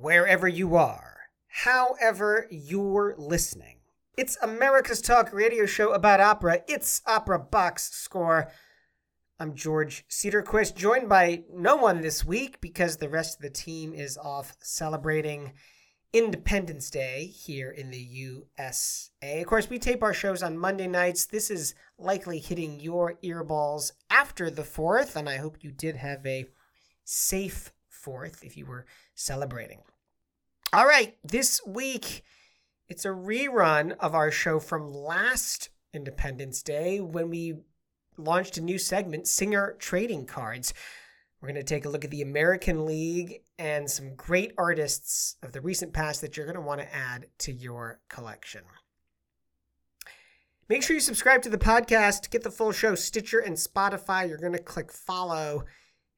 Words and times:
wherever 0.00 0.48
you 0.48 0.76
are, 0.76 1.18
however 1.48 2.46
you're 2.50 3.14
listening. 3.18 3.76
It's 4.16 4.38
America's 4.40 5.02
Talk 5.02 5.30
radio 5.30 5.66
show 5.66 5.92
about 5.92 6.20
opera. 6.20 6.60
It's 6.66 7.02
Opera 7.06 7.38
Box 7.38 7.90
Score. 7.90 8.50
I'm 9.38 9.54
George 9.54 10.06
Cederquist, 10.08 10.74
joined 10.74 11.10
by 11.10 11.44
no 11.52 11.76
one 11.76 12.00
this 12.00 12.24
week 12.24 12.62
because 12.62 12.96
the 12.96 13.10
rest 13.10 13.36
of 13.36 13.42
the 13.42 13.50
team 13.50 13.92
is 13.92 14.16
off 14.16 14.56
celebrating 14.60 15.52
Independence 16.14 16.88
Day 16.88 17.26
here 17.26 17.70
in 17.70 17.90
the 17.90 17.98
USA. 17.98 19.42
Of 19.42 19.46
course, 19.46 19.68
we 19.68 19.78
tape 19.78 20.02
our 20.02 20.14
shows 20.14 20.42
on 20.42 20.56
Monday 20.56 20.86
nights. 20.86 21.26
This 21.26 21.50
is 21.50 21.74
likely 21.98 22.38
hitting 22.38 22.80
your 22.80 23.18
earballs 23.22 23.92
after 24.08 24.50
the 24.50 24.62
4th, 24.62 25.14
and 25.14 25.28
I 25.28 25.36
hope 25.36 25.58
you 25.60 25.70
did 25.70 25.96
have 25.96 26.24
a 26.24 26.46
safe 27.04 27.72
4th 28.04 28.42
if 28.42 28.56
you 28.56 28.64
were 28.64 28.86
celebrating. 29.14 29.82
All 30.72 30.86
right, 30.86 31.16
this 31.24 31.60
week 31.66 32.22
it's 32.88 33.04
a 33.04 33.08
rerun 33.08 33.96
of 33.98 34.14
our 34.14 34.30
show 34.30 34.60
from 34.60 34.94
last 34.94 35.70
Independence 35.92 36.62
Day 36.62 37.00
when 37.00 37.28
we 37.28 37.54
launched 38.16 38.56
a 38.56 38.60
new 38.60 38.78
segment, 38.78 39.26
Singer 39.26 39.74
Trading 39.80 40.26
Cards. 40.26 40.72
We're 41.40 41.48
going 41.48 41.60
to 41.60 41.64
take 41.64 41.86
a 41.86 41.88
look 41.88 42.04
at 42.04 42.12
the 42.12 42.22
American 42.22 42.86
League 42.86 43.40
and 43.58 43.90
some 43.90 44.14
great 44.14 44.52
artists 44.56 45.34
of 45.42 45.50
the 45.50 45.60
recent 45.60 45.92
past 45.92 46.20
that 46.20 46.36
you're 46.36 46.46
going 46.46 46.54
to 46.54 46.60
want 46.60 46.80
to 46.80 46.94
add 46.94 47.26
to 47.38 47.52
your 47.52 47.98
collection. 48.08 48.62
Make 50.68 50.84
sure 50.84 50.94
you 50.94 51.00
subscribe 51.00 51.42
to 51.42 51.48
the 51.48 51.58
podcast 51.58 52.30
get 52.30 52.44
the 52.44 52.50
full 52.52 52.70
show, 52.70 52.94
Stitcher 52.94 53.40
and 53.40 53.56
Spotify. 53.56 54.28
You're 54.28 54.38
going 54.38 54.52
to 54.52 54.60
click 54.60 54.92
follow. 54.92 55.64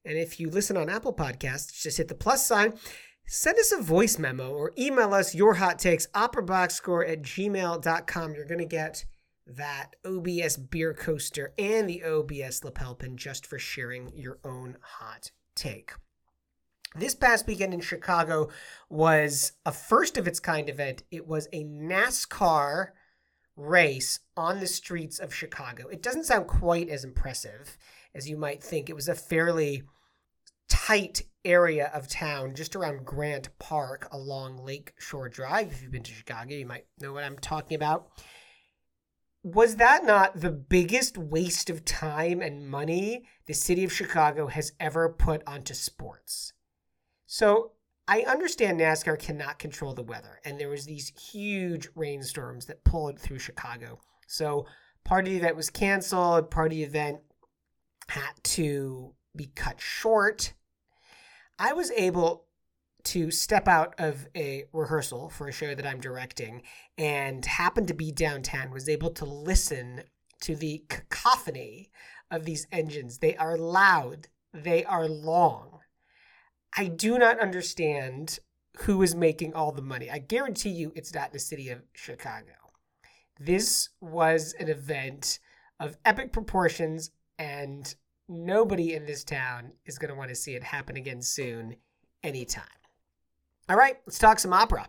And 0.05 0.19
if 0.19 0.39
you 0.39 0.51
listen 0.51 0.77
on 0.77 0.91
Apple 0.91 1.15
Podcasts, 1.15 1.81
just 1.81 1.97
hit 1.97 2.09
the 2.09 2.15
plus 2.15 2.47
sign. 2.47 2.75
Send 3.27 3.59
us 3.59 3.73
a 3.73 3.81
voice 3.81 4.19
memo 4.19 4.51
or 4.51 4.73
email 4.79 5.15
us 5.15 5.35
your 5.35 5.55
hot 5.55 5.79
takes, 5.79 6.07
operaboxscore 6.09 7.09
at 7.09 7.23
gmail.com. 7.23 8.35
You're 8.35 8.45
going 8.45 8.59
to 8.59 8.65
get 8.65 9.05
that 9.47 9.97
OBS 10.05 10.57
beer 10.57 10.95
coaster 10.95 11.53
and 11.59 11.89
the 11.89 12.03
OBS 12.05 12.65
lapel 12.65 12.95
pin 12.95 13.17
just 13.17 13.47
for 13.47 13.59
sharing 13.59 14.13
your 14.15 14.39
own 14.45 14.77
hot 14.81 15.31
take. 15.55 15.93
This 16.95 17.15
past 17.15 17.47
weekend 17.47 17.73
in 17.73 17.81
Chicago 17.81 18.51
was 18.91 19.53
a 19.65 19.73
first 19.73 20.19
of 20.19 20.27
its 20.27 20.41
kind 20.41 20.69
event. 20.69 21.05
It 21.11 21.27
was 21.27 21.49
a 21.53 21.65
NASCAR 21.65 22.89
race 23.57 24.21
on 24.37 24.61
the 24.61 24.67
streets 24.67 25.19
of 25.19 25.35
Chicago. 25.35 25.89
It 25.89 26.03
doesn't 26.03 26.25
sound 26.27 26.49
quite 26.49 26.91
as 26.91 27.05
impressive 27.05 27.79
as 28.15 28.29
you 28.29 28.37
might 28.37 28.63
think. 28.63 28.91
It 28.91 28.97
was 28.97 29.09
a 29.09 29.15
fairly 29.15 29.85
tight 30.87 31.23
area 31.45 31.91
of 31.95 32.09
town 32.09 32.55
just 32.55 32.75
around 32.75 33.05
Grant 33.05 33.49
Park 33.59 34.09
along 34.13 34.65
Lake 34.65 34.93
Shore 34.99 35.29
Drive. 35.29 35.73
If 35.73 35.83
you've 35.83 35.93
been 35.93 36.03
to 36.03 36.13
Chicago, 36.13 36.55
you 36.55 36.67
might 36.67 36.87
know 37.01 37.13
what 37.13 37.25
I'm 37.25 37.39
talking 37.39 37.75
about 37.77 38.09
was 39.45 39.77
that 39.77 40.05
not 40.05 40.41
the 40.41 40.51
biggest 40.51 41.19
waste 41.19 41.69
of 41.69 41.85
time 41.85 42.41
and 42.41 42.69
money 42.69 43.27
the 43.47 43.55
city 43.55 43.83
of 43.85 43.93
Chicago 43.93 44.47
has 44.47 44.73
ever 44.79 45.09
put 45.09 45.43
onto 45.47 45.75
sports? 45.75 46.53
So 47.27 47.73
I 48.07 48.21
understand 48.23 48.81
NASCAR 48.81 49.19
cannot 49.19 49.59
control 49.59 49.95
the 49.95 50.03
weather, 50.03 50.41
and 50.45 50.59
there 50.59 50.69
was 50.69 50.85
these 50.85 51.13
huge 51.33 51.89
rainstorms 51.95 52.67
that 52.67 52.85
pulled 52.85 53.19
through 53.19 53.39
Chicago. 53.39 54.01
So 54.29 54.67
part 55.05 55.27
of 55.27 55.33
the 55.33 55.39
event 55.39 55.57
was 55.57 55.71
canceled. 55.71 56.51
Part 56.51 56.73
of 56.73 56.77
the 56.77 56.85
event 56.85 57.21
had 58.09 58.33
to 58.45 59.15
be 59.35 59.47
cut 59.47 59.81
short. 59.81 60.53
I 61.63 61.75
was 61.75 61.93
able 61.93 62.47
to 63.05 63.31
step 63.31 63.69
out 63.69 63.95
of 63.99 64.27
a 64.35 64.65
rehearsal 64.73 65.31
for 65.31 65.47
a 65.47 65.53
show 65.53 65.77
that 65.77 65.87
I'm 65.87 66.01
directing 66.01 66.63
and 66.99 67.45
happened 67.45 67.87
to 67.87 67.95
be 67.95 68.11
downtown, 68.11 68.73
was 68.73 68.89
able 68.89 69.11
to 69.11 69.25
listen 69.25 70.03
to 70.41 70.57
the 70.57 70.83
cacophony 70.89 71.93
of 72.33 72.45
these 72.45 72.67
engines. 72.73 73.19
They 73.19 73.37
are 73.37 73.57
loud, 73.57 74.27
they 74.53 74.85
are 74.85 75.07
long. 75.07 75.79
I 76.77 76.89
do 76.89 77.17
not 77.17 77.39
understand 77.39 78.41
who 78.79 79.01
is 79.01 79.15
making 79.15 79.55
all 79.55 79.71
the 79.71 79.83
money. 79.83 80.11
I 80.11 80.19
guarantee 80.19 80.71
you 80.71 80.93
it's 80.97 81.15
not 81.15 81.33
the 81.33 81.39
city 81.39 81.69
of 81.69 81.85
Chicago. 81.93 82.55
This 83.39 83.91
was 84.01 84.53
an 84.59 84.69
event 84.69 85.39
of 85.79 85.97
epic 86.05 86.33
proportions, 86.33 87.13
and 87.39 87.95
nobody 88.29 88.95
in 88.95 89.07
this 89.07 89.25
town 89.25 89.73
is 89.87 89.99
going 89.99 90.11
to 90.11 90.15
want 90.15 90.31
to 90.31 90.35
see 90.35 90.55
it 90.55 90.63
happen 90.63 90.97
again 90.97 91.23
soon, 91.23 91.77
anytime. 92.23 92.65
All 93.69 93.77
right, 93.77 93.99
let's 94.07 94.19
talk 94.19 94.39
some 94.39 94.53
opera. 94.53 94.89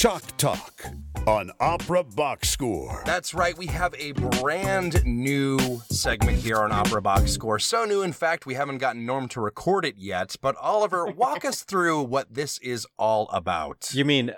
Chalk 0.00 0.22
Talk 0.38 0.86
on 1.26 1.50
Opera 1.60 2.04
Box 2.04 2.48
Score. 2.48 3.02
That's 3.04 3.34
right, 3.34 3.56
we 3.58 3.66
have 3.66 3.94
a 3.98 4.12
brand 4.12 5.04
new 5.04 5.82
segment 5.90 6.38
here 6.38 6.56
on 6.56 6.72
Opera 6.72 7.02
Box 7.02 7.32
Score. 7.32 7.58
So 7.58 7.84
new, 7.84 8.00
in 8.00 8.14
fact, 8.14 8.46
we 8.46 8.54
haven't 8.54 8.78
gotten 8.78 9.04
Norm 9.04 9.28
to 9.28 9.42
record 9.42 9.84
it 9.84 9.96
yet. 9.98 10.36
But 10.40 10.56
Oliver, 10.56 11.04
walk 11.04 11.44
us 11.44 11.62
through 11.62 12.04
what 12.04 12.32
this 12.32 12.56
is 12.60 12.86
all 12.98 13.28
about. 13.28 13.90
You 13.92 14.06
mean 14.06 14.32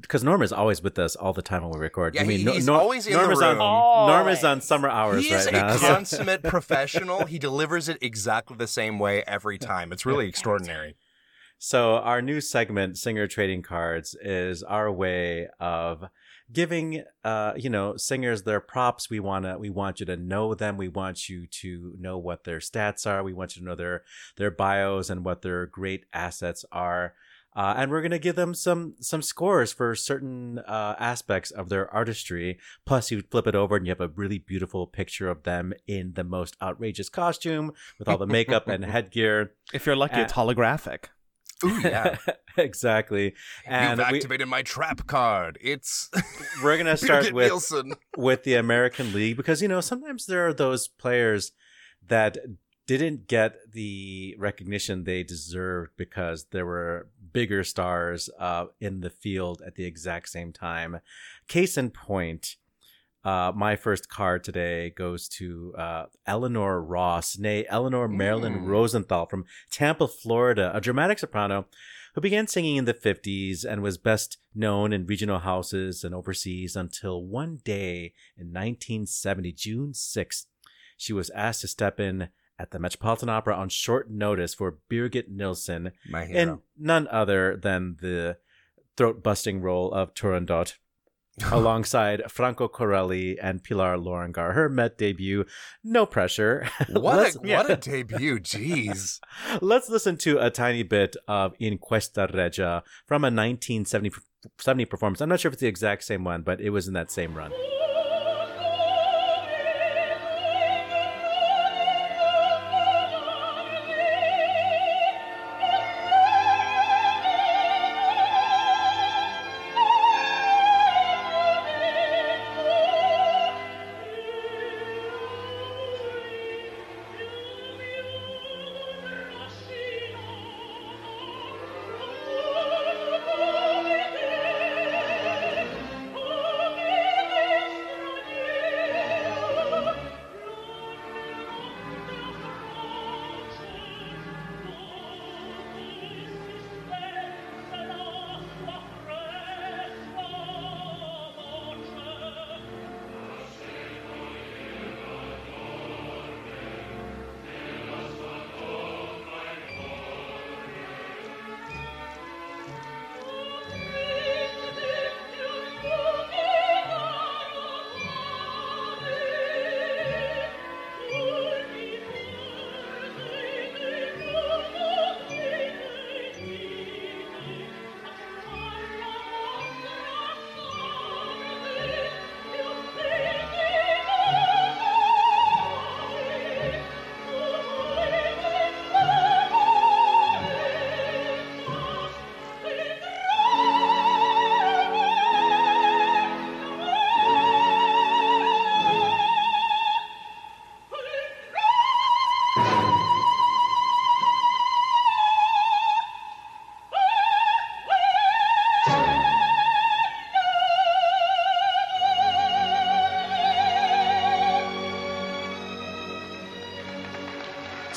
because 0.00 0.22
Norm 0.24 0.42
is 0.42 0.52
always 0.52 0.82
with 0.82 0.98
us 0.98 1.16
all 1.16 1.32
the 1.32 1.42
time 1.42 1.62
when 1.62 1.72
we 1.72 1.78
record. 1.78 2.14
Yeah, 2.14 2.22
you 2.22 2.28
mean 2.28 2.46
he's 2.46 2.68
always 2.68 3.06
in 3.06 3.14
Norm 3.14 3.26
the 3.28 3.32
is 3.32 3.42
on, 3.42 3.48
room. 3.56 3.58
Norm 3.58 4.28
is 4.28 4.44
on 4.44 4.60
summer 4.60 4.88
hours 4.88 5.24
He 5.24 5.32
is 5.32 5.46
right 5.46 5.54
a 5.54 5.58
now. 5.58 5.76
so- 5.76 5.86
consummate 5.94 6.42
professional. 6.42 7.24
He 7.26 7.38
delivers 7.38 7.88
it 7.88 7.98
exactly 8.02 8.56
the 8.56 8.66
same 8.66 8.98
way 8.98 9.22
every 9.26 9.58
time. 9.58 9.92
It's 9.92 10.04
really 10.06 10.28
extraordinary. 10.28 10.96
So 11.60 11.94
our 11.96 12.22
new 12.22 12.40
segment, 12.40 12.98
Singer 12.98 13.26
Trading 13.26 13.62
Cards, 13.62 14.14
is 14.20 14.62
our 14.62 14.92
way 14.92 15.48
of 15.58 16.04
giving 16.50 17.02
uh 17.24 17.52
you 17.56 17.68
know 17.68 17.94
singers 17.98 18.44
their 18.44 18.58
props 18.60 19.10
we 19.10 19.20
want 19.20 19.44
to 19.44 19.58
we 19.58 19.68
want 19.68 20.00
you 20.00 20.06
to 20.06 20.16
know 20.16 20.54
them 20.54 20.78
we 20.78 20.88
want 20.88 21.28
you 21.28 21.46
to 21.46 21.92
know 22.00 22.16
what 22.16 22.44
their 22.44 22.56
stats 22.58 23.06
are 23.06 23.22
we 23.22 23.34
want 23.34 23.54
you 23.54 23.60
to 23.60 23.68
know 23.68 23.74
their 23.74 24.02
their 24.38 24.50
bios 24.50 25.10
and 25.10 25.26
what 25.26 25.42
their 25.42 25.66
great 25.66 26.06
assets 26.14 26.64
are 26.72 27.12
uh, 27.58 27.74
and 27.76 27.90
we're 27.90 28.00
going 28.00 28.12
to 28.12 28.20
give 28.20 28.36
them 28.36 28.54
some 28.54 28.94
some 29.00 29.20
scores 29.20 29.72
for 29.72 29.94
certain 29.96 30.60
uh, 30.60 30.94
aspects 31.12 31.50
of 31.50 31.68
their 31.68 31.92
artistry 31.92 32.56
plus 32.86 33.10
you 33.10 33.20
flip 33.32 33.46
it 33.48 33.56
over 33.56 33.74
and 33.76 33.84
you 33.86 33.90
have 33.90 34.00
a 34.00 34.12
really 34.22 34.38
beautiful 34.38 34.86
picture 34.86 35.28
of 35.28 35.42
them 35.42 35.72
in 35.88 36.12
the 36.14 36.22
most 36.22 36.56
outrageous 36.62 37.08
costume 37.08 37.72
with 37.98 38.08
all 38.08 38.16
the 38.18 38.26
makeup 38.26 38.68
and 38.68 38.84
headgear 38.94 39.52
If 39.72 39.86
you're 39.86 39.96
lucky, 39.96 40.20
Uh, 40.20 40.22
it's 40.24 40.32
holographic. 40.34 41.06
Ooh, 41.64 41.80
yeah. 41.80 42.16
exactly 42.56 43.34
and 43.66 43.98
You've 43.98 44.10
we, 44.12 44.16
activated 44.18 44.46
my 44.48 44.62
trap 44.62 45.08
card. 45.08 45.58
It's 45.60 46.08
we're 46.62 46.78
gonna 46.78 46.96
start 46.96 47.24
Birgit 47.24 47.32
with 47.32 47.48
Nilsson. 47.48 47.94
with 48.16 48.44
the 48.44 48.54
American 48.54 49.12
League 49.12 49.36
because 49.36 49.60
you 49.62 49.66
know 49.68 49.80
sometimes 49.80 50.26
there 50.26 50.46
are 50.46 50.54
those 50.54 50.86
players 50.86 51.50
that 52.06 52.38
didn't 52.86 53.28
get 53.28 53.52
the 53.72 54.34
recognition 54.38 55.04
they 55.04 55.22
deserved 55.22 55.90
because 55.98 56.46
there 56.52 56.64
were 56.64 57.08
bigger 57.32 57.64
stars 57.64 58.30
uh, 58.38 58.66
in 58.80 59.00
the 59.00 59.10
field 59.10 59.62
at 59.66 59.74
the 59.74 59.84
exact 59.84 60.28
same 60.28 60.52
time. 60.52 61.00
Case 61.48 61.76
in 61.76 61.90
point, 61.90 62.56
uh, 63.24 63.52
my 63.54 63.76
first 63.76 64.08
card 64.08 64.44
today 64.44 64.90
goes 64.90 65.28
to 65.28 65.74
uh, 65.76 66.06
Eleanor 66.26 66.80
Ross, 66.80 67.36
nay 67.38 67.66
Eleanor 67.68 68.08
Marilyn 68.08 68.60
Mm. 68.60 68.66
Rosenthal 68.66 69.26
from 69.26 69.44
Tampa, 69.70 70.08
Florida, 70.08 70.70
a 70.74 70.80
dramatic 70.80 71.18
soprano 71.18 71.66
who 72.14 72.20
began 72.20 72.46
singing 72.46 72.76
in 72.76 72.84
the 72.84 72.94
50s 72.94 73.64
and 73.64 73.82
was 73.82 73.98
best 73.98 74.38
known 74.54 74.92
in 74.92 75.06
regional 75.06 75.40
houses 75.40 76.04
and 76.04 76.14
overseas 76.14 76.74
until 76.74 77.24
one 77.24 77.60
day 77.64 78.14
in 78.36 78.46
1970, 78.46 79.52
June 79.52 79.92
6th, 79.92 80.46
she 80.96 81.12
was 81.12 81.30
asked 81.30 81.60
to 81.60 81.68
step 81.68 82.00
in 82.00 82.28
at 82.58 82.70
the 82.70 82.78
Metropolitan 82.78 83.28
Opera 83.28 83.54
on 83.54 83.68
short 83.68 84.10
notice 84.10 84.54
for 84.54 84.78
Birgit 84.90 85.28
Nilsson 85.28 85.92
and 86.12 86.58
none 86.76 87.08
other 87.08 87.56
than 87.56 87.96
the 88.00 88.38
throat 88.96 89.22
busting 89.22 89.60
role 89.60 89.92
of 89.92 90.14
Turandot. 90.14 90.74
alongside 91.52 92.22
Franco 92.28 92.68
Corelli 92.68 93.38
and 93.40 93.62
Pilar 93.62 93.96
Lorengar. 93.96 94.54
Her 94.54 94.68
Met 94.68 94.98
debut, 94.98 95.44
no 95.84 96.06
pressure. 96.06 96.68
What 96.88 97.36
a, 97.36 97.38
what 97.38 97.70
a 97.70 97.76
debut. 97.76 98.38
Jeez. 98.40 99.20
Let's 99.60 99.88
listen 99.88 100.16
to 100.18 100.38
a 100.38 100.50
tiny 100.50 100.82
bit 100.82 101.16
of 101.26 101.54
In 101.60 101.78
Questa 101.78 102.26
Reggia 102.32 102.82
from 103.06 103.22
a 103.22 103.30
1970 103.30 104.84
performance. 104.86 105.20
I'm 105.20 105.28
not 105.28 105.40
sure 105.40 105.50
if 105.50 105.54
it's 105.54 105.60
the 105.60 105.68
exact 105.68 106.04
same 106.04 106.24
one, 106.24 106.42
but 106.42 106.60
it 106.60 106.70
was 106.70 106.88
in 106.88 106.94
that 106.94 107.10
same 107.10 107.34
run. 107.34 107.52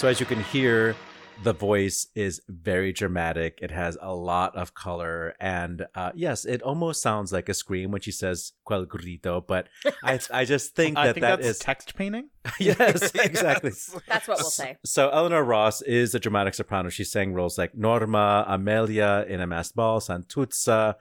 So 0.02 0.08
as 0.08 0.20
you 0.20 0.26
can 0.26 0.42
hear, 0.42 0.96
the 1.44 1.54
voice 1.54 2.08
is 2.16 2.42
very 2.50 2.92
dramatic. 2.92 3.60
It 3.62 3.70
has 3.70 4.00
a 4.02 4.12
lot 4.12 4.56
of 4.56 4.74
color, 4.74 5.36
and 5.40 5.86
uh, 5.94 6.12
yes, 6.16 6.44
it 6.44 6.64
almost 6.64 7.04
sounds 7.04 7.32
like 7.32 7.50
a 7.50 7.54
scream 7.54 7.92
when 7.92 8.02
she 8.02 8.12
says 8.12 8.54
"quel 8.66 8.88
grido." 8.88 9.46
But 9.46 9.68
I, 10.04 10.20
I 10.34 10.46
just 10.46 10.76
think 10.76 10.98
I 10.98 11.06
that 11.06 11.14
think 11.14 11.22
that 11.22 11.36
that's 11.36 11.50
is 11.50 11.60
text 11.60 11.94
painting. 11.94 12.32
yes, 12.60 13.14
exactly. 13.14 13.74
That's 14.08 14.28
what 14.28 14.40
we'll 14.40 14.50
say. 14.50 14.80
So 14.84 15.12
Eleanor 15.12 15.44
Ross 15.44 15.84
is 15.84 16.16
a 16.16 16.20
dramatic 16.20 16.56
soprano. 16.56 16.90
She 16.90 17.04
sang 17.04 17.36
roles 17.36 17.60
like 17.60 17.78
Norma, 17.78 18.44
Amelia 18.48 19.24
in 19.30 19.40
A 19.40 19.46
Masked 19.46 19.76
Ball, 19.76 20.00
Santuzza, 20.00 20.96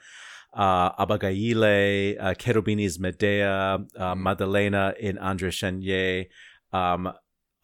uh, 0.52 0.92
Abigaille, 1.06 2.18
uh, 2.20 2.34
Cherubini's 2.34 2.98
Medea, 2.98 3.78
uh, 3.96 4.14
Maddalena 4.14 4.92
in 5.00 5.16
Andre 5.16 5.48
Chenier. 5.48 6.26
Um, 6.70 7.14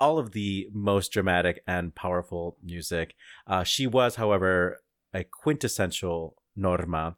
all 0.01 0.19
of 0.19 0.33
the 0.33 0.69
most 0.73 1.13
dramatic 1.13 1.63
and 1.67 1.95
powerful 1.95 2.57
music. 2.63 3.15
Uh, 3.47 3.65
she 3.65 3.87
was, 3.87 4.17
however, 4.17 4.81
a 5.15 5.25
quintessential 5.25 6.37
Norma. 6.55 7.17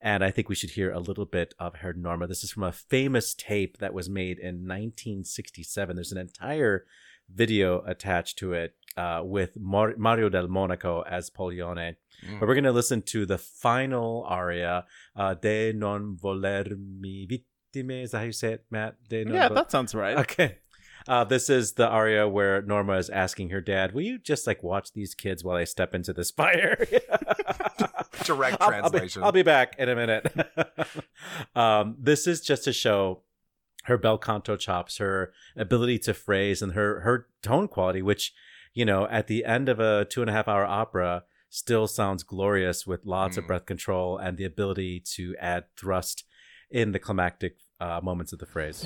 And 0.00 0.22
I 0.22 0.30
think 0.30 0.48
we 0.48 0.54
should 0.54 0.70
hear 0.70 0.92
a 0.92 1.00
little 1.00 1.24
bit 1.24 1.54
of 1.58 1.76
her 1.76 1.92
Norma. 1.92 2.26
This 2.26 2.44
is 2.44 2.52
from 2.52 2.64
a 2.64 2.72
famous 2.72 3.34
tape 3.34 3.78
that 3.78 3.94
was 3.94 4.08
made 4.08 4.38
in 4.38 4.66
1967. 4.66 5.96
There's 5.96 6.12
an 6.12 6.18
entire 6.18 6.84
video 7.32 7.82
attached 7.86 8.38
to 8.38 8.52
it 8.52 8.74
uh, 8.96 9.22
with 9.24 9.56
Mar- 9.56 9.94
Mario 9.96 10.28
del 10.28 10.48
Monaco 10.48 11.02
as 11.02 11.30
Pollione. 11.30 11.96
Mm. 12.26 12.40
But 12.40 12.48
we're 12.48 12.54
going 12.54 12.64
to 12.64 12.72
listen 12.72 13.02
to 13.02 13.26
the 13.26 13.38
final 13.38 14.24
aria, 14.28 14.84
uh, 15.16 15.34
De 15.34 15.72
non 15.72 16.16
volermi 16.16 17.26
vittime. 17.28 18.02
Is 18.02 18.12
that 18.12 18.18
how 18.18 18.24
you 18.24 18.32
say 18.32 18.52
it, 18.52 18.64
Matt? 18.70 18.96
De 19.08 19.24
non 19.24 19.34
Yeah, 19.34 19.48
vo- 19.48 19.54
that 19.54 19.70
sounds 19.70 19.94
right. 19.94 20.16
Okay. 20.18 20.58
Uh, 21.08 21.22
this 21.24 21.48
is 21.48 21.72
the 21.74 21.86
aria 21.86 22.26
where 22.28 22.62
Norma 22.62 22.94
is 22.94 23.08
asking 23.10 23.50
her 23.50 23.60
dad, 23.60 23.92
"Will 23.94 24.02
you 24.02 24.18
just 24.18 24.46
like 24.46 24.62
watch 24.62 24.92
these 24.92 25.14
kids 25.14 25.44
while 25.44 25.56
I 25.56 25.64
step 25.64 25.94
into 25.94 26.12
this 26.12 26.30
fire?" 26.30 26.84
Direct 28.24 28.60
I'll- 28.60 28.70
I'll 28.70 28.90
be- 28.90 28.98
translation. 28.98 29.22
I'll 29.22 29.32
be, 29.32 29.42
back 29.42 29.76
in 29.78 29.88
a 29.88 29.94
minute. 29.94 30.32
um, 31.54 31.96
this 32.00 32.26
is 32.26 32.40
just 32.40 32.64
to 32.64 32.72
show 32.72 33.22
her 33.84 33.96
bel 33.96 34.18
canto 34.18 34.56
chops, 34.56 34.98
her 34.98 35.32
ability 35.56 35.98
to 36.00 36.14
phrase, 36.14 36.60
and 36.62 36.72
her 36.72 37.00
her 37.00 37.28
tone 37.42 37.68
quality, 37.68 38.02
which 38.02 38.32
you 38.74 38.84
know 38.84 39.06
at 39.08 39.26
the 39.28 39.44
end 39.44 39.68
of 39.68 39.78
a 39.78 40.04
two 40.06 40.22
and 40.22 40.30
a 40.30 40.32
half 40.32 40.48
hour 40.48 40.64
opera 40.64 41.22
still 41.50 41.86
sounds 41.86 42.24
glorious 42.24 42.84
with 42.86 43.06
lots 43.06 43.36
of 43.36 43.44
Mm. 43.44 43.46
breath 43.46 43.66
control 43.66 44.18
and 44.18 44.36
the 44.36 44.44
ability 44.44 44.98
to 45.14 45.36
add 45.40 45.64
thrust 45.76 46.24
in 46.68 46.90
the 46.92 46.98
climactic 46.98 47.58
uh, 47.80 48.00
moments 48.02 48.32
of 48.32 48.40
the 48.40 48.46
phrase. 48.46 48.84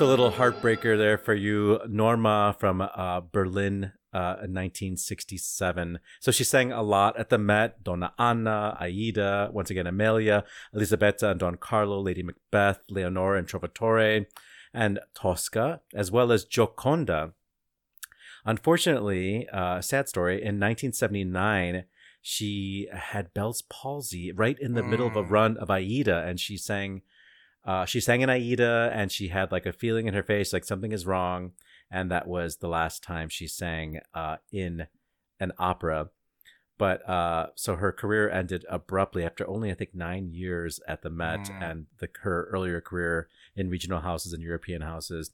A 0.00 0.04
little 0.10 0.32
heartbreaker 0.32 0.96
there 0.96 1.18
for 1.18 1.34
you, 1.34 1.78
Norma 1.86 2.56
from 2.58 2.80
uh, 2.80 3.20
Berlin, 3.20 3.92
uh, 4.14 4.36
1967. 4.48 5.98
So 6.20 6.32
she 6.32 6.42
sang 6.42 6.72
a 6.72 6.82
lot 6.82 7.18
at 7.18 7.28
the 7.28 7.36
Met. 7.36 7.84
Donna 7.84 8.14
Anna, 8.18 8.78
Aida, 8.80 9.50
once 9.52 9.68
again 9.70 9.86
Amelia, 9.86 10.44
Elisabetta 10.74 11.30
and 11.30 11.40
Don 11.40 11.56
Carlo, 11.56 12.00
Lady 12.00 12.22
Macbeth, 12.22 12.80
Leonora 12.88 13.38
and 13.38 13.46
Trovatore, 13.46 14.24
and 14.72 15.00
Tosca, 15.14 15.82
as 15.94 16.10
well 16.10 16.32
as 16.32 16.46
Gioconda. 16.46 17.32
Unfortunately, 18.46 19.46
uh, 19.52 19.82
sad 19.82 20.08
story. 20.08 20.36
In 20.36 20.58
1979, 20.58 21.84
she 22.22 22.88
had 22.90 23.34
Bell's 23.34 23.62
palsy 23.62 24.32
right 24.32 24.58
in 24.58 24.72
the 24.72 24.82
middle 24.82 25.06
of 25.06 25.16
a 25.16 25.22
Mm. 25.22 25.30
run 25.30 25.56
of 25.58 25.70
Aida, 25.70 26.24
and 26.26 26.40
she 26.40 26.56
sang 26.56 27.02
uh, 27.64 27.84
she 27.84 28.00
sang 28.00 28.20
in 28.22 28.30
Aida 28.30 28.90
and 28.94 29.12
she 29.12 29.28
had 29.28 29.52
like 29.52 29.66
a 29.66 29.72
feeling 29.72 30.06
in 30.06 30.14
her 30.14 30.22
face 30.22 30.52
like 30.52 30.64
something 30.64 30.92
is 30.92 31.06
wrong. 31.06 31.52
And 31.90 32.10
that 32.10 32.26
was 32.28 32.56
the 32.58 32.68
last 32.68 33.02
time 33.02 33.28
she 33.28 33.46
sang 33.48 34.00
uh, 34.14 34.36
in 34.52 34.86
an 35.40 35.52
opera. 35.58 36.10
But 36.78 37.06
uh, 37.08 37.48
so 37.56 37.76
her 37.76 37.92
career 37.92 38.30
ended 38.30 38.64
abruptly 38.70 39.24
after 39.24 39.46
only, 39.46 39.70
I 39.70 39.74
think, 39.74 39.94
nine 39.94 40.30
years 40.32 40.80
at 40.88 41.02
the 41.02 41.10
Met 41.10 41.40
Mm. 41.40 41.62
and 41.70 41.86
the, 41.98 42.08
her 42.22 42.48
earlier 42.52 42.80
career 42.80 43.28
in 43.54 43.68
regional 43.68 44.00
houses 44.00 44.32
and 44.32 44.42
European 44.42 44.80
houses. 44.82 45.32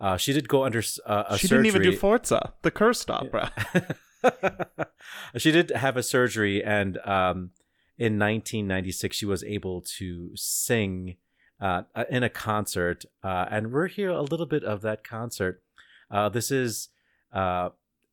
Uh, 0.00 0.16
she 0.16 0.32
did 0.32 0.48
go 0.48 0.62
under 0.64 0.82
uh, 1.06 1.24
a 1.30 1.38
she 1.38 1.48
surgery. 1.48 1.64
didn't 1.64 1.80
even 1.80 1.90
do 1.90 1.96
Forza, 1.96 2.52
the 2.62 2.70
cursed 2.70 3.10
opera. 3.10 3.50
she 5.36 5.50
did 5.50 5.70
have 5.70 5.96
a 5.96 6.02
surgery, 6.02 6.62
and 6.62 6.98
um, 6.98 7.50
in 7.98 8.18
1996, 8.18 9.16
she 9.16 9.26
was 9.26 9.42
able 9.44 9.80
to 9.80 10.30
sing 10.36 11.16
uh, 11.60 11.82
in 12.10 12.22
a 12.22 12.28
concert. 12.28 13.04
Uh, 13.22 13.46
and 13.50 13.72
we're 13.72 13.88
here 13.88 14.10
a 14.10 14.22
little 14.22 14.46
bit 14.46 14.64
of 14.64 14.82
that 14.82 15.04
concert. 15.04 15.62
Uh, 16.10 16.28
this 16.28 16.50
is 16.50 16.88
uh, 17.32 17.70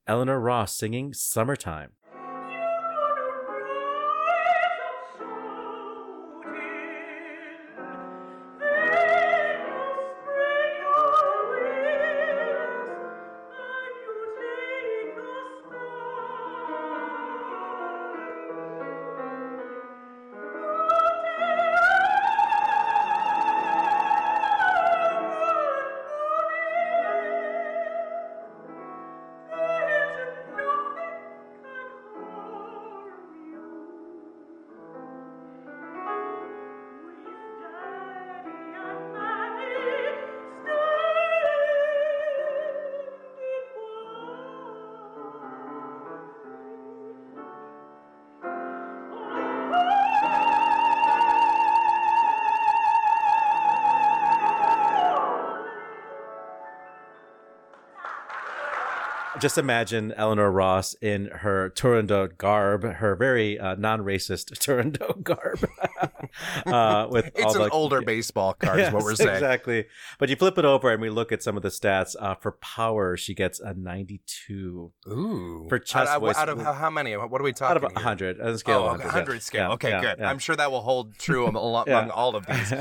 Eleanor 0.08 0.40
Ross 0.40 0.76
singing 0.76 1.14
Summertime. 1.14 1.92
Just 59.46 59.60
imagine 59.60 60.12
Eleanor 60.18 60.50
Ross 60.50 60.96
in 61.04 61.28
her 61.28 61.70
Turandot 61.76 62.36
garb, 62.40 62.84
her 62.84 63.16
very 63.16 63.60
uh, 63.60 63.76
non-racist 63.76 64.52
Turandot 64.58 65.22
garb. 65.22 65.70
uh, 66.66 67.08
with 67.12 67.28
It's 67.36 67.44
all 67.44 67.56
an 67.58 67.62
the, 67.62 67.70
older 67.70 68.02
baseball 68.02 68.56
card, 68.56 68.80
is 68.80 68.92
what 68.92 69.04
we're 69.04 69.14
saying. 69.14 69.30
Exactly. 69.36 69.86
But 70.18 70.30
you 70.30 70.36
flip 70.36 70.58
it 70.58 70.66
over 70.66 70.92
and 70.92 71.00
we 71.00 71.12
look 71.12 71.32
at 71.32 71.44
some 71.44 71.56
of 71.58 71.62
the 71.62 71.70
stats. 71.70 72.16
Uh, 72.20 72.34
for 72.34 72.54
power, 72.54 73.16
she 73.18 73.36
gets 73.36 73.60
a 73.60 73.76
92 73.76 74.92
Ooh. 75.10 75.68
For 75.70 75.78
chest 75.78 76.10
out, 76.10 76.22
voice- 76.22 76.36
out 76.38 76.50
of 76.50 76.60
how, 76.60 76.74
how 76.74 76.90
many? 76.90 77.14
What 77.16 77.40
are 77.40 77.44
we 77.44 77.54
talking? 77.54 77.78
out 77.78 77.78
of 77.78 77.92
here? 77.92 77.94
100 77.94 78.42
on 78.42 78.48
a 78.48 78.58
scale 78.58 78.78
Oh, 78.80 78.86
of 78.86 78.92
100. 78.94 79.06
100 79.06 79.34
yeah. 79.34 79.40
scale. 79.42 79.72
Okay, 79.74 79.90
yeah, 79.90 80.02
good. 80.02 80.16
yeah. 80.22 80.28
I'm 80.28 80.40
sure 80.40 80.56
that 80.56 80.72
will 80.72 80.82
hold 80.82 81.16
true 81.20 81.46
among, 81.46 81.84
Yeah. 81.86 82.00
among 82.00 82.10
all 82.10 82.36
of 82.36 82.48
these. 82.48 82.74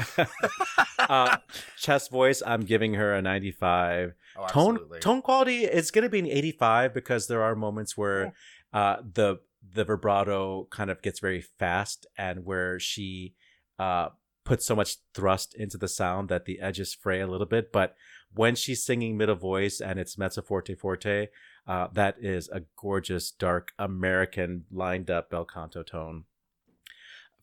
Uh, 1.09 1.37
chest 1.79 2.11
voice, 2.11 2.43
I'm 2.47 2.63
giving 2.63 2.95
her 2.95 3.15
a 3.15 3.23
95. 3.23 4.15
Oh, 4.37 4.47
tone 4.49 4.79
tone 5.01 5.23
quality 5.23 5.65
is 5.65 5.91
going 5.91 6.03
to 6.03 6.09
be 6.09 6.19
an 6.19 6.27
85 6.27 6.93
because 6.93 7.29
there 7.29 7.43
are 7.43 7.55
moments 7.55 7.97
where 7.97 8.35
uh, 8.73 8.97
the 9.13 9.39
the 9.73 9.85
vibrato 9.85 10.67
kind 10.71 10.91
of 10.91 11.03
gets 11.03 11.21
very 11.21 11.41
fast 11.41 12.07
and 12.19 12.45
where 12.45 12.79
she 12.79 13.35
uh, 13.79 14.09
puts 14.45 14.67
so 14.67 14.77
much 14.77 14.97
thrust 15.15 15.55
into 15.55 15.79
the 15.79 15.89
sound 15.89 16.29
that 16.29 16.45
the 16.45 16.61
edges 16.61 16.95
fray 16.95 17.21
a 17.21 17.27
little 17.27 17.47
bit. 17.47 17.73
But 17.73 17.95
when 18.33 18.55
she's 18.55 18.85
singing 18.85 19.17
middle 19.17 19.37
voice 19.37 19.81
and 19.81 19.99
it's 19.99 20.19
mezzo 20.19 20.43
forte 20.43 20.75
forte, 20.75 21.29
uh, 21.67 21.89
that 21.93 22.17
is 22.21 22.49
a 22.51 22.63
gorgeous, 22.77 23.31
dark 23.31 23.73
American 23.79 24.65
lined 24.71 25.11
up 25.11 25.31
bel 25.31 25.45
canto 25.45 25.83
tone. 25.83 26.25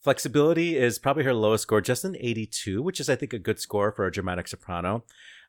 Flexibility 0.02 0.78
is 0.78 0.98
probably 0.98 1.24
her 1.24 1.34
lowest 1.34 1.64
score, 1.64 1.82
just 1.82 2.04
an 2.04 2.16
82, 2.20 2.82
which 2.82 3.00
is, 3.00 3.10
I 3.10 3.16
think, 3.16 3.34
a 3.34 3.40
good 3.40 3.60
score 3.60 3.92
for 3.92 4.06
a 4.06 4.12
dramatic 4.12 4.48
soprano. 4.48 5.04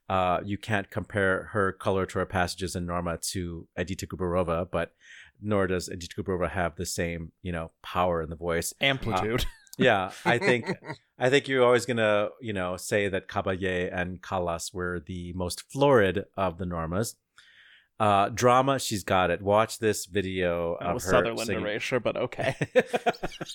Uh, 0.08 0.40
you 0.44 0.58
can't 0.58 0.90
compare 0.90 1.44
her 1.52 1.74
coloratura 1.80 2.28
passages 2.28 2.76
in 2.76 2.84
Norma 2.84 3.18
to 3.30 3.66
Edita 3.78 4.06
Gruberova, 4.06 4.68
but 4.70 4.92
nor 5.40 5.66
does 5.66 5.88
Edita 5.88 6.14
Gruberova 6.18 6.50
have 6.50 6.76
the 6.76 6.84
same, 6.84 7.32
you 7.42 7.52
know, 7.52 7.70
power 7.82 8.22
in 8.22 8.28
the 8.28 8.36
voice. 8.36 8.74
Amplitude. 8.80 9.46
Yeah, 9.78 10.10
I 10.26 10.36
think 10.36 10.70
I 11.18 11.30
think 11.30 11.48
you're 11.48 11.64
always 11.64 11.86
gonna, 11.86 12.28
you 12.42 12.52
know, 12.52 12.76
say 12.76 13.08
that 13.08 13.26
Caballé 13.26 13.90
and 13.90 14.20
Callas 14.20 14.70
were 14.72 15.00
the 15.00 15.32
most 15.32 15.62
florid 15.72 16.26
of 16.36 16.58
the 16.58 16.66
Normas. 16.66 17.14
Uh, 18.02 18.30
drama, 18.30 18.80
she's 18.80 19.04
got 19.04 19.30
it. 19.30 19.40
Watch 19.40 19.78
this 19.78 20.06
video 20.06 20.76
That 20.80 20.88
of 20.88 20.94
was 20.94 21.04
her 21.04 21.10
Sutherland 21.12 21.46
singing. 21.46 21.62
erasure, 21.62 22.00
but 22.00 22.16
okay. 22.16 22.56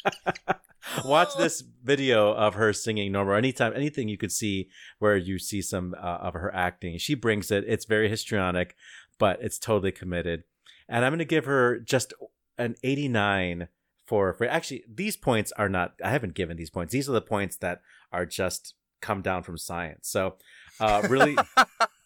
Watch 1.03 1.35
this 1.37 1.61
video 1.83 2.31
of 2.31 2.53
her 2.53 2.71
singing 2.71 3.11
Norma. 3.11 3.35
Anytime, 3.35 3.73
anything 3.75 4.07
you 4.07 4.17
could 4.17 4.31
see 4.31 4.69
where 4.99 5.17
you 5.17 5.37
see 5.37 5.61
some 5.61 5.93
uh, 6.01 6.19
of 6.21 6.33
her 6.33 6.49
acting, 6.55 6.97
she 6.97 7.13
brings 7.13 7.51
it. 7.51 7.65
It's 7.67 7.83
very 7.83 8.07
histrionic, 8.07 8.77
but 9.19 9.37
it's 9.41 9.59
totally 9.59 9.91
committed. 9.91 10.45
And 10.87 11.03
I'm 11.03 11.11
going 11.11 11.19
to 11.19 11.25
give 11.25 11.43
her 11.43 11.77
just 11.79 12.13
an 12.57 12.75
89 12.83 13.67
for, 14.05 14.33
for 14.33 14.47
actually 14.47 14.85
these 14.87 15.17
points 15.17 15.51
are 15.57 15.67
not. 15.67 15.95
I 16.01 16.09
haven't 16.09 16.35
given 16.35 16.55
these 16.55 16.69
points. 16.69 16.93
These 16.93 17.09
are 17.09 17.13
the 17.13 17.19
points 17.19 17.57
that 17.57 17.81
are 18.13 18.25
just 18.25 18.75
come 19.01 19.21
down 19.21 19.43
from 19.43 19.57
science. 19.57 20.07
So, 20.07 20.35
uh, 20.79 21.05
really. 21.09 21.35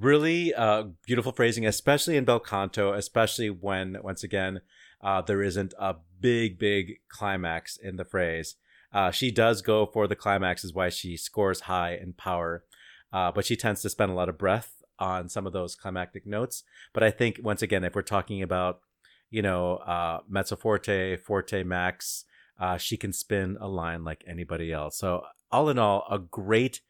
really 0.00 0.54
uh, 0.54 0.84
beautiful 1.06 1.32
phrasing, 1.32 1.66
especially 1.66 2.16
in 2.16 2.24
bel 2.24 2.40
canto, 2.40 2.92
especially 2.92 3.50
when 3.50 3.98
once 4.02 4.22
again 4.22 4.60
uh, 5.02 5.22
there 5.22 5.42
isn't 5.42 5.74
a 5.78 5.96
big, 6.20 6.58
big 6.58 7.00
climax 7.08 7.76
in 7.76 7.96
the 7.96 8.04
phrase. 8.04 8.56
Uh, 8.92 9.10
she 9.10 9.30
does 9.30 9.62
go 9.62 9.86
for 9.86 10.08
the 10.08 10.16
climax, 10.16 10.64
is 10.64 10.74
why 10.74 10.88
she 10.88 11.16
scores 11.16 11.60
high 11.60 11.94
in 11.94 12.12
power, 12.12 12.64
uh, 13.12 13.30
but 13.30 13.44
she 13.44 13.56
tends 13.56 13.82
to 13.82 13.88
spend 13.88 14.10
a 14.10 14.14
lot 14.14 14.28
of 14.28 14.38
breath 14.38 14.82
on 14.98 15.28
some 15.28 15.46
of 15.46 15.52
those 15.52 15.76
climactic 15.76 16.26
notes. 16.26 16.64
But 16.92 17.02
I 17.02 17.10
think 17.10 17.40
once 17.42 17.62
again, 17.62 17.84
if 17.84 17.94
we're 17.94 18.02
talking 18.02 18.42
about 18.42 18.80
you 19.30 19.42
know 19.42 19.76
uh, 19.76 20.20
mezzo 20.28 20.56
forte, 20.56 21.16
forte 21.16 21.62
max, 21.62 22.24
uh, 22.58 22.76
she 22.76 22.96
can 22.96 23.12
spin 23.12 23.56
a 23.60 23.68
line 23.68 24.04
like 24.04 24.24
anybody 24.26 24.72
else. 24.72 24.98
So 24.98 25.24
all 25.52 25.68
in 25.68 25.78
all, 25.78 26.06
a 26.10 26.18
great 26.18 26.80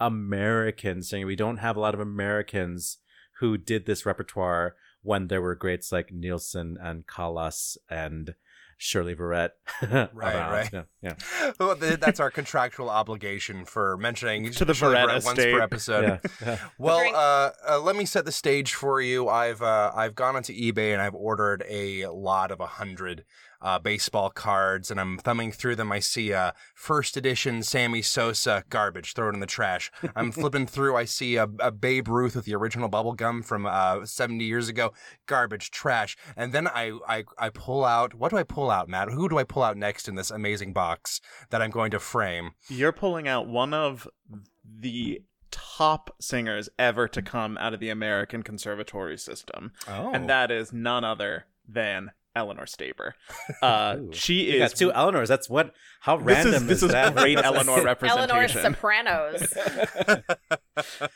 American 0.00 1.02
singer. 1.02 1.26
We 1.26 1.36
don't 1.36 1.58
have 1.58 1.76
a 1.76 1.80
lot 1.80 1.94
of 1.94 2.00
Americans 2.00 2.98
who 3.40 3.56
did 3.58 3.86
this 3.86 4.06
repertoire 4.06 4.76
when 5.02 5.28
there 5.28 5.42
were 5.42 5.54
greats 5.54 5.92
like 5.92 6.12
Nilsson 6.12 6.76
and 6.80 7.06
Callas 7.06 7.76
and 7.88 8.34
Shirley 8.78 9.14
Verrett. 9.14 9.50
Right, 9.90 10.12
around. 10.12 10.52
right. 10.52 10.70
Yeah, 10.72 10.82
yeah. 11.02 11.52
Well, 11.60 11.76
that's 11.76 12.20
our 12.20 12.30
contractual 12.30 12.90
obligation 12.90 13.64
for 13.64 13.96
mentioning 13.96 14.50
To 14.52 14.64
the 14.64 14.74
Shirley 14.74 14.96
Verrett 14.96 15.22
Verrett 15.22 15.24
once 15.24 15.38
per 15.38 15.60
episode. 15.60 16.02
yeah, 16.02 16.30
yeah. 16.44 16.58
Well, 16.78 17.14
uh, 17.14 17.50
uh, 17.76 17.80
let 17.80 17.96
me 17.96 18.04
set 18.04 18.24
the 18.24 18.32
stage 18.32 18.74
for 18.74 19.00
you. 19.00 19.28
I've 19.28 19.62
uh, 19.62 19.92
I've 19.94 20.14
gone 20.14 20.36
onto 20.36 20.52
eBay 20.52 20.92
and 20.92 21.00
I've 21.00 21.14
ordered 21.14 21.64
a 21.68 22.06
lot 22.06 22.50
of 22.50 22.60
a 22.60 22.66
hundred 22.66 23.24
uh, 23.62 23.78
baseball 23.78 24.30
cards, 24.30 24.90
and 24.90 25.00
I'm 25.00 25.18
thumbing 25.18 25.52
through 25.52 25.76
them. 25.76 25.90
I 25.92 25.98
see 26.00 26.30
a 26.30 26.54
first 26.74 27.16
edition 27.16 27.62
Sammy 27.62 28.02
Sosa 28.02 28.64
garbage, 28.70 29.14
throw 29.14 29.28
it 29.30 29.34
in 29.34 29.40
the 29.40 29.46
trash. 29.46 29.90
I'm 30.14 30.32
flipping 30.32 30.66
through. 30.66 30.96
I 30.96 31.04
see 31.04 31.36
a, 31.36 31.48
a 31.60 31.70
Babe 31.70 32.08
Ruth 32.08 32.36
with 32.36 32.44
the 32.44 32.54
original 32.54 32.88
bubble 32.88 33.12
gum 33.14 33.42
from 33.42 33.66
uh, 33.66 34.04
70 34.06 34.44
years 34.44 34.68
ago, 34.68 34.92
garbage, 35.26 35.70
trash. 35.70 36.16
And 36.36 36.52
then 36.52 36.66
I, 36.68 36.92
I 37.08 37.24
I 37.38 37.50
pull 37.50 37.84
out. 37.84 38.14
What 38.14 38.30
do 38.30 38.36
I 38.38 38.42
pull 38.42 38.70
out, 38.70 38.88
Matt? 38.88 39.10
Who 39.10 39.28
do 39.28 39.38
I 39.38 39.44
pull 39.44 39.62
out 39.62 39.76
next 39.76 40.08
in 40.08 40.14
this 40.14 40.30
amazing 40.30 40.72
box 40.72 41.20
that 41.50 41.62
I'm 41.62 41.70
going 41.70 41.90
to 41.92 41.98
frame? 41.98 42.52
You're 42.68 42.92
pulling 42.92 43.28
out 43.28 43.46
one 43.48 43.72
of 43.74 44.08
the 44.64 45.22
top 45.50 46.14
singers 46.20 46.68
ever 46.78 47.08
to 47.08 47.22
come 47.22 47.56
out 47.58 47.72
of 47.72 47.80
the 47.80 47.88
American 47.88 48.42
conservatory 48.42 49.16
system, 49.16 49.72
Oh, 49.88 50.10
and 50.12 50.28
that 50.28 50.50
is 50.50 50.72
none 50.72 51.04
other 51.04 51.46
than 51.68 52.10
Eleanor 52.36 52.66
Steber. 52.66 53.12
Uh, 53.62 53.96
she 54.12 54.52
You 54.52 54.62
is 54.64 54.72
got 54.72 54.78
two 54.78 54.92
Eleanors. 54.92 55.28
That's 55.28 55.48
what. 55.48 55.72
How 56.00 56.18
This 56.18 56.26
random 56.26 56.54
is 56.54 56.66
this 56.66 56.82
is 56.84 56.90
that? 56.92 57.14
great 57.16 57.38
Eleanor 57.44 57.82
representation. 57.82 58.30
Eleanor 58.30 58.48
Sopranos. 58.48 59.54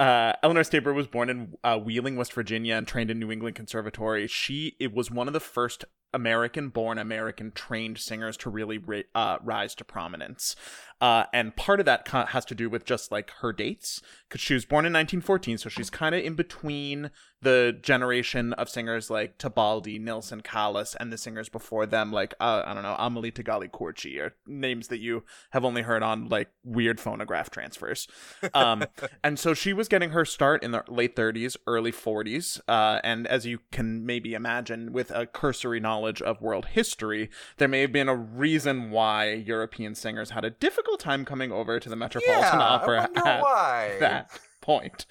Uh, 0.00 0.32
Eleanor 0.44 0.62
Steber 0.62 0.94
was 0.94 1.08
born 1.08 1.28
in 1.28 1.54
uh, 1.64 1.76
Wheeling, 1.76 2.14
West 2.14 2.32
Virginia, 2.32 2.76
and 2.76 2.86
trained 2.86 3.10
in 3.10 3.18
New 3.18 3.32
England 3.32 3.56
Conservatory. 3.56 4.28
She 4.28 4.76
it 4.78 4.92
was 4.94 5.10
one 5.10 5.26
of 5.26 5.32
the 5.34 5.40
first 5.40 5.84
American-born, 6.12 6.98
American-trained 6.98 7.98
singers 7.98 8.36
to 8.38 8.50
really 8.50 8.78
ri- 8.78 9.04
uh, 9.14 9.38
rise 9.42 9.74
to 9.76 9.84
prominence. 9.84 10.56
Uh, 11.00 11.24
and 11.32 11.54
part 11.54 11.78
of 11.78 11.86
that 11.86 12.08
has 12.08 12.44
to 12.44 12.54
do 12.54 12.68
with 12.68 12.84
just 12.84 13.12
like 13.12 13.30
her 13.40 13.52
dates, 13.52 14.00
because 14.28 14.40
she 14.40 14.54
was 14.54 14.64
born 14.64 14.84
in 14.84 14.92
1914, 14.92 15.58
so 15.58 15.68
she's 15.68 15.90
kind 15.90 16.14
of 16.14 16.24
in 16.24 16.34
between 16.34 17.10
the 17.40 17.78
generation 17.82 18.52
of 18.54 18.68
singers 18.68 19.10
like 19.10 19.38
Tebaldi, 19.38 20.00
Nilsson, 20.00 20.40
Callas, 20.40 20.96
and 20.98 21.12
the 21.12 21.18
singers 21.18 21.48
before 21.48 21.86
them, 21.86 22.12
like 22.12 22.34
uh, 22.40 22.62
I 22.66 22.74
don't 22.74 22.82
know, 22.82 22.96
Amelita 22.98 23.44
Galli-Curci, 23.44 24.18
or 24.18 24.34
names 24.46 24.88
that 24.88 24.98
you 24.98 25.22
have 25.50 25.64
only 25.64 25.82
heard 25.82 26.02
on 26.02 26.28
like 26.28 26.48
weird 26.64 26.98
phonograph 26.98 27.50
transfers. 27.50 28.08
Um, 28.54 28.84
and 29.24 29.38
so 29.38 29.54
she 29.54 29.72
was 29.72 29.86
getting 29.86 30.10
her 30.10 30.24
start 30.24 30.64
in 30.64 30.72
the 30.72 30.82
late 30.88 31.14
30s, 31.14 31.56
early 31.66 31.92
40s. 31.92 32.60
Uh, 32.66 33.00
and 33.04 33.26
as 33.28 33.46
you 33.46 33.60
can 33.70 34.04
maybe 34.04 34.34
imagine, 34.34 34.92
with 34.92 35.12
a 35.12 35.26
cursory 35.26 35.78
knowledge 35.78 35.97
of 36.06 36.40
world 36.40 36.66
history, 36.66 37.30
there 37.56 37.68
may 37.68 37.80
have 37.80 37.92
been 37.92 38.08
a 38.08 38.14
reason 38.16 38.90
why 38.90 39.32
European 39.32 39.94
singers 39.94 40.30
had 40.30 40.44
a 40.44 40.50
difficult 40.50 41.00
time 41.00 41.24
coming 41.24 41.52
over 41.52 41.78
to 41.80 41.88
the 41.88 41.96
Metropolitan 41.96 42.58
yeah, 42.60 42.66
Opera 42.66 43.02
at 43.14 43.42
why. 43.42 43.96
that 44.00 44.30
point. 44.60 45.06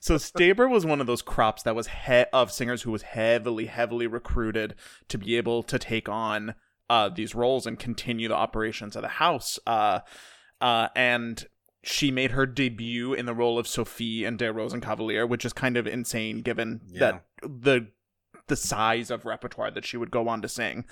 So 0.00 0.16
Steber 0.16 0.70
was 0.70 0.86
one 0.86 1.00
of 1.00 1.06
those 1.06 1.22
crops 1.22 1.62
that 1.64 1.74
was 1.74 1.88
he- 2.06 2.24
of 2.32 2.50
singers 2.50 2.82
who 2.82 2.90
was 2.90 3.02
heavily, 3.02 3.66
heavily 3.66 4.06
recruited 4.06 4.74
to 5.08 5.18
be 5.18 5.36
able 5.36 5.62
to 5.64 5.78
take 5.78 6.08
on 6.08 6.54
uh, 6.88 7.08
these 7.08 7.34
roles 7.34 7.66
and 7.66 7.78
continue 7.78 8.28
the 8.28 8.34
operations 8.36 8.96
of 8.96 9.02
the 9.02 9.08
house. 9.08 9.58
Uh, 9.66 10.00
uh, 10.60 10.88
and 10.94 11.46
she 11.84 12.10
made 12.10 12.30
her 12.30 12.46
debut 12.46 13.12
in 13.12 13.26
the 13.26 13.34
role 13.34 13.58
of 13.58 13.66
Sophie 13.66 14.24
in 14.24 14.36
Der 14.36 14.52
Rosenkavalier, 14.52 15.28
which 15.28 15.44
is 15.44 15.52
kind 15.52 15.76
of 15.76 15.86
insane 15.86 16.40
given 16.42 16.80
Yeah. 16.86 16.98
that 16.98 17.24
the 17.42 17.88
the 18.48 18.56
size 18.56 19.10
of 19.10 19.24
repertoire 19.24 19.70
that 19.70 19.84
she 19.84 19.96
would 19.96 20.10
go 20.10 20.28
on 20.28 20.42
to 20.42 20.48
sing. 20.48 20.84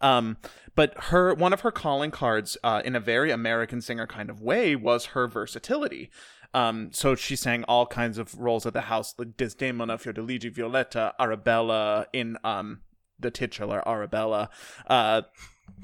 Um, 0.00 0.36
but 0.74 0.94
her 1.04 1.34
one 1.34 1.52
of 1.52 1.60
her 1.60 1.72
calling 1.72 2.10
cards, 2.10 2.56
uh, 2.62 2.82
in 2.84 2.94
a 2.94 3.00
very 3.00 3.30
American 3.30 3.80
singer 3.80 4.06
kind 4.06 4.30
of 4.30 4.40
way, 4.40 4.76
was 4.76 5.06
her 5.06 5.26
versatility. 5.26 6.10
Um, 6.54 6.90
so 6.92 7.14
she 7.14 7.36
sang 7.36 7.64
all 7.64 7.86
kinds 7.86 8.16
of 8.16 8.38
roles 8.38 8.64
at 8.64 8.72
the 8.72 8.82
house, 8.82 9.14
like 9.18 9.36
Desdemona, 9.36 9.98
Fiordiligi, 9.98 10.50
Violetta, 10.52 11.14
Arabella 11.18 12.06
in 12.12 12.36
um 12.44 12.80
the 13.18 13.30
titular 13.30 13.86
Arabella, 13.86 14.50
uh, 14.86 15.22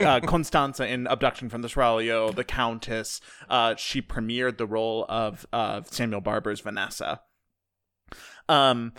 uh, 0.01 0.21
Constanza 0.27 0.87
in 0.87 1.07
Abduction 1.07 1.49
from 1.49 1.63
the 1.63 1.69
Seraglio, 1.69 2.35
the 2.35 2.45
Countess. 2.45 3.21
Uh, 3.49 3.75
she 3.77 4.01
premiered 4.01 4.59
the 4.59 4.67
role 4.67 5.05
of 5.09 5.47
uh, 5.53 5.83
Samuel 5.85 6.21
Barber's 6.21 6.61
Vanessa. 6.61 7.21
Um, 8.49 8.93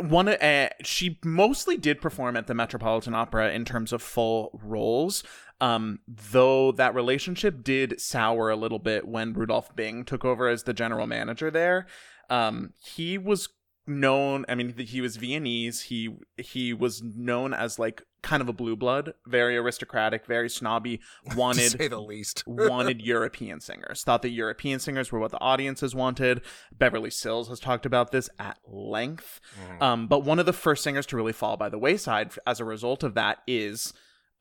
one 0.00 0.28
uh, 0.28 0.68
she 0.82 1.18
mostly 1.24 1.76
did 1.76 2.00
perform 2.00 2.36
at 2.36 2.46
the 2.46 2.54
Metropolitan 2.54 3.14
Opera 3.14 3.52
in 3.52 3.64
terms 3.64 3.92
of 3.92 4.02
full 4.02 4.58
roles. 4.62 5.22
Um, 5.60 6.00
though 6.08 6.72
that 6.72 6.94
relationship 6.94 7.62
did 7.62 8.00
sour 8.00 8.50
a 8.50 8.56
little 8.56 8.80
bit 8.80 9.06
when 9.06 9.32
Rudolf 9.32 9.76
Bing 9.76 10.04
took 10.04 10.24
over 10.24 10.48
as 10.48 10.64
the 10.64 10.72
general 10.72 11.06
manager 11.06 11.50
there. 11.50 11.86
Um, 12.30 12.72
he 12.82 13.18
was 13.18 13.48
known 13.84 14.44
i 14.48 14.54
mean 14.54 14.76
he 14.78 15.00
was 15.00 15.16
viennese 15.16 15.82
he 15.82 16.16
he 16.36 16.72
was 16.72 17.02
known 17.02 17.52
as 17.52 17.80
like 17.80 18.02
kind 18.22 18.40
of 18.40 18.48
a 18.48 18.52
blue 18.52 18.76
blood 18.76 19.14
very 19.26 19.56
aristocratic 19.56 20.26
very 20.26 20.48
snobby 20.48 21.00
wanted 21.36 21.72
say 21.72 21.88
the 21.88 22.00
least. 22.00 22.44
wanted 22.46 23.02
European 23.02 23.60
singers. 23.60 24.02
Thought 24.04 24.22
that 24.22 24.30
European 24.30 24.78
singers 24.78 25.10
were 25.10 25.18
what 25.18 25.30
the 25.30 25.40
audiences 25.40 25.94
wanted. 25.94 26.42
Beverly 26.76 27.10
Sills 27.10 27.48
has 27.48 27.60
talked 27.60 27.86
about 27.86 28.12
this 28.12 28.30
at 28.38 28.58
length. 28.66 29.40
Mhm. 29.60 29.82
Um, 29.82 30.06
but 30.06 30.24
one 30.24 30.38
of 30.38 30.46
the 30.46 30.52
first 30.52 30.82
singers 30.82 31.06
to 31.06 31.16
really 31.16 31.32
fall 31.32 31.56
by 31.56 31.68
the 31.68 31.78
wayside 31.78 32.32
as 32.46 32.60
a 32.60 32.64
result 32.64 33.02
of 33.02 33.14
that 33.14 33.38
is 33.46 33.92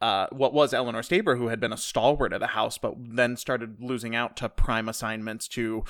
uh, 0.01 0.25
what 0.31 0.53
was 0.53 0.73
Eleanor 0.73 1.01
Steber, 1.01 1.37
who 1.37 1.49
had 1.49 1.59
been 1.59 1.71
a 1.71 1.77
stalwart 1.77 2.33
of 2.33 2.39
the 2.39 2.47
house, 2.47 2.79
but 2.79 2.95
then 2.97 3.37
started 3.37 3.77
losing 3.79 4.15
out 4.15 4.35
to 4.37 4.49
prime 4.49 4.89
assignments 4.89 5.47
to 5.49 5.83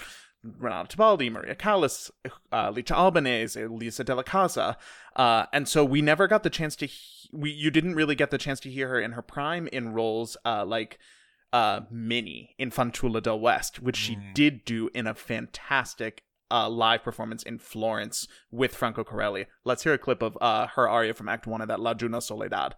Renata 0.44 0.96
Tebaldi, 0.98 1.32
Maria 1.32 1.56
Callas, 1.56 2.10
uh, 2.52 2.72
Licia 2.72 2.92
Albanese, 2.96 3.66
Lisa 3.68 4.04
Della 4.04 4.24
Casa. 4.24 4.78
Uh, 5.16 5.46
and 5.54 5.68
so 5.68 5.86
we 5.86 6.02
never 6.02 6.28
got 6.28 6.44
the 6.44 6.50
chance 6.50 6.76
to, 6.78 6.86
he- 6.88 7.30
we 7.32 7.52
you 7.52 7.70
didn't 7.72 7.96
really 7.96 8.16
get 8.16 8.32
the 8.32 8.38
chance 8.38 8.60
to 8.62 8.70
hear 8.70 8.88
her 8.90 9.00
in 9.00 9.12
her 9.14 9.22
prime 9.22 9.68
in 9.68 9.94
roles 9.94 10.36
uh, 10.46 10.66
like 10.66 10.98
uh, 11.54 11.82
Minnie 11.92 12.56
in 12.58 12.72
Fanciulla 12.72 13.22
del 13.22 13.40
West, 13.40 13.82
which 13.82 13.98
she 13.98 14.16
Mm. 14.16 14.34
did 14.34 14.66
do 14.66 14.90
in 14.94 15.06
a 15.08 15.14
fantastic 15.14 16.24
uh, 16.50 16.68
live 16.70 17.04
performance 17.04 17.44
in 17.44 17.58
Florence 17.60 18.28
with 18.52 18.74
Franco 18.76 19.04
Corelli. 19.04 19.46
Let's 19.64 19.84
hear 19.84 19.94
a 19.94 19.98
clip 19.98 20.22
of 20.22 20.38
uh, 20.42 20.68
her 20.76 20.90
aria 20.90 21.14
from 21.14 21.30
Act 21.30 21.48
One 21.48 21.62
of 21.62 21.68
that 21.68 21.80
Laggiù 21.80 22.10
nel 22.10 22.20
Soledad. 22.22 22.76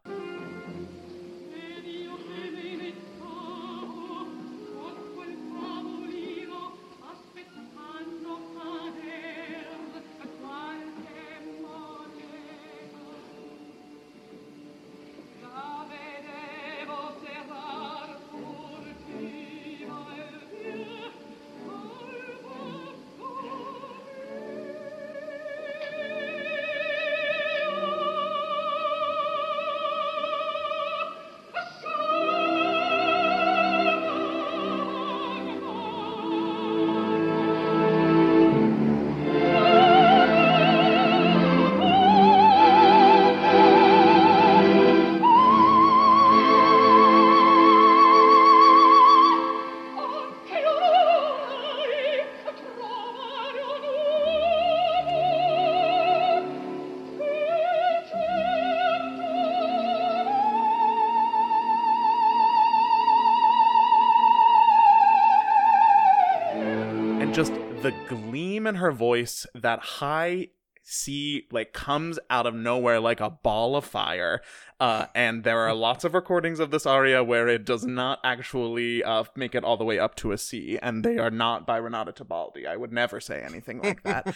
The 67.84 67.94
gleam 68.08 68.66
in 68.66 68.76
her 68.76 68.92
voice 68.94 69.46
that 69.54 69.80
high 69.80 70.48
c 70.86 71.46
like 71.52 71.72
comes 71.74 72.18
out 72.30 72.46
of 72.46 72.56
nowhere 72.56 73.00
like 73.00 73.20
a 73.20 73.30
ball 73.30 73.76
of 73.76 73.84
fire. 73.86 74.42
Uh 74.80 75.06
and 75.14 75.44
there 75.44 75.60
are 75.60 75.74
lots 75.74 76.06
of 76.06 76.14
recordings 76.14 76.60
of 76.60 76.72
this 76.72 76.86
aria 76.86 77.24
where 77.24 77.48
it 77.50 77.66
does 77.66 77.86
not 77.86 78.20
actually 78.24 79.04
uh 79.04 79.26
make 79.36 79.54
it 79.54 79.66
all 79.66 79.76
the 79.78 79.84
way 79.84 80.00
up 80.00 80.16
to 80.16 80.32
a 80.32 80.38
c 80.38 80.80
and 80.82 81.04
they 81.04 81.18
are 81.18 81.30
not 81.30 81.68
by 81.68 81.78
renata 81.78 82.14
tebaldi 82.14 82.66
i 82.66 82.76
would 82.78 82.92
never 82.94 83.20
say 83.20 83.42
anything 83.42 83.82
like 83.82 84.02
that. 84.04 84.34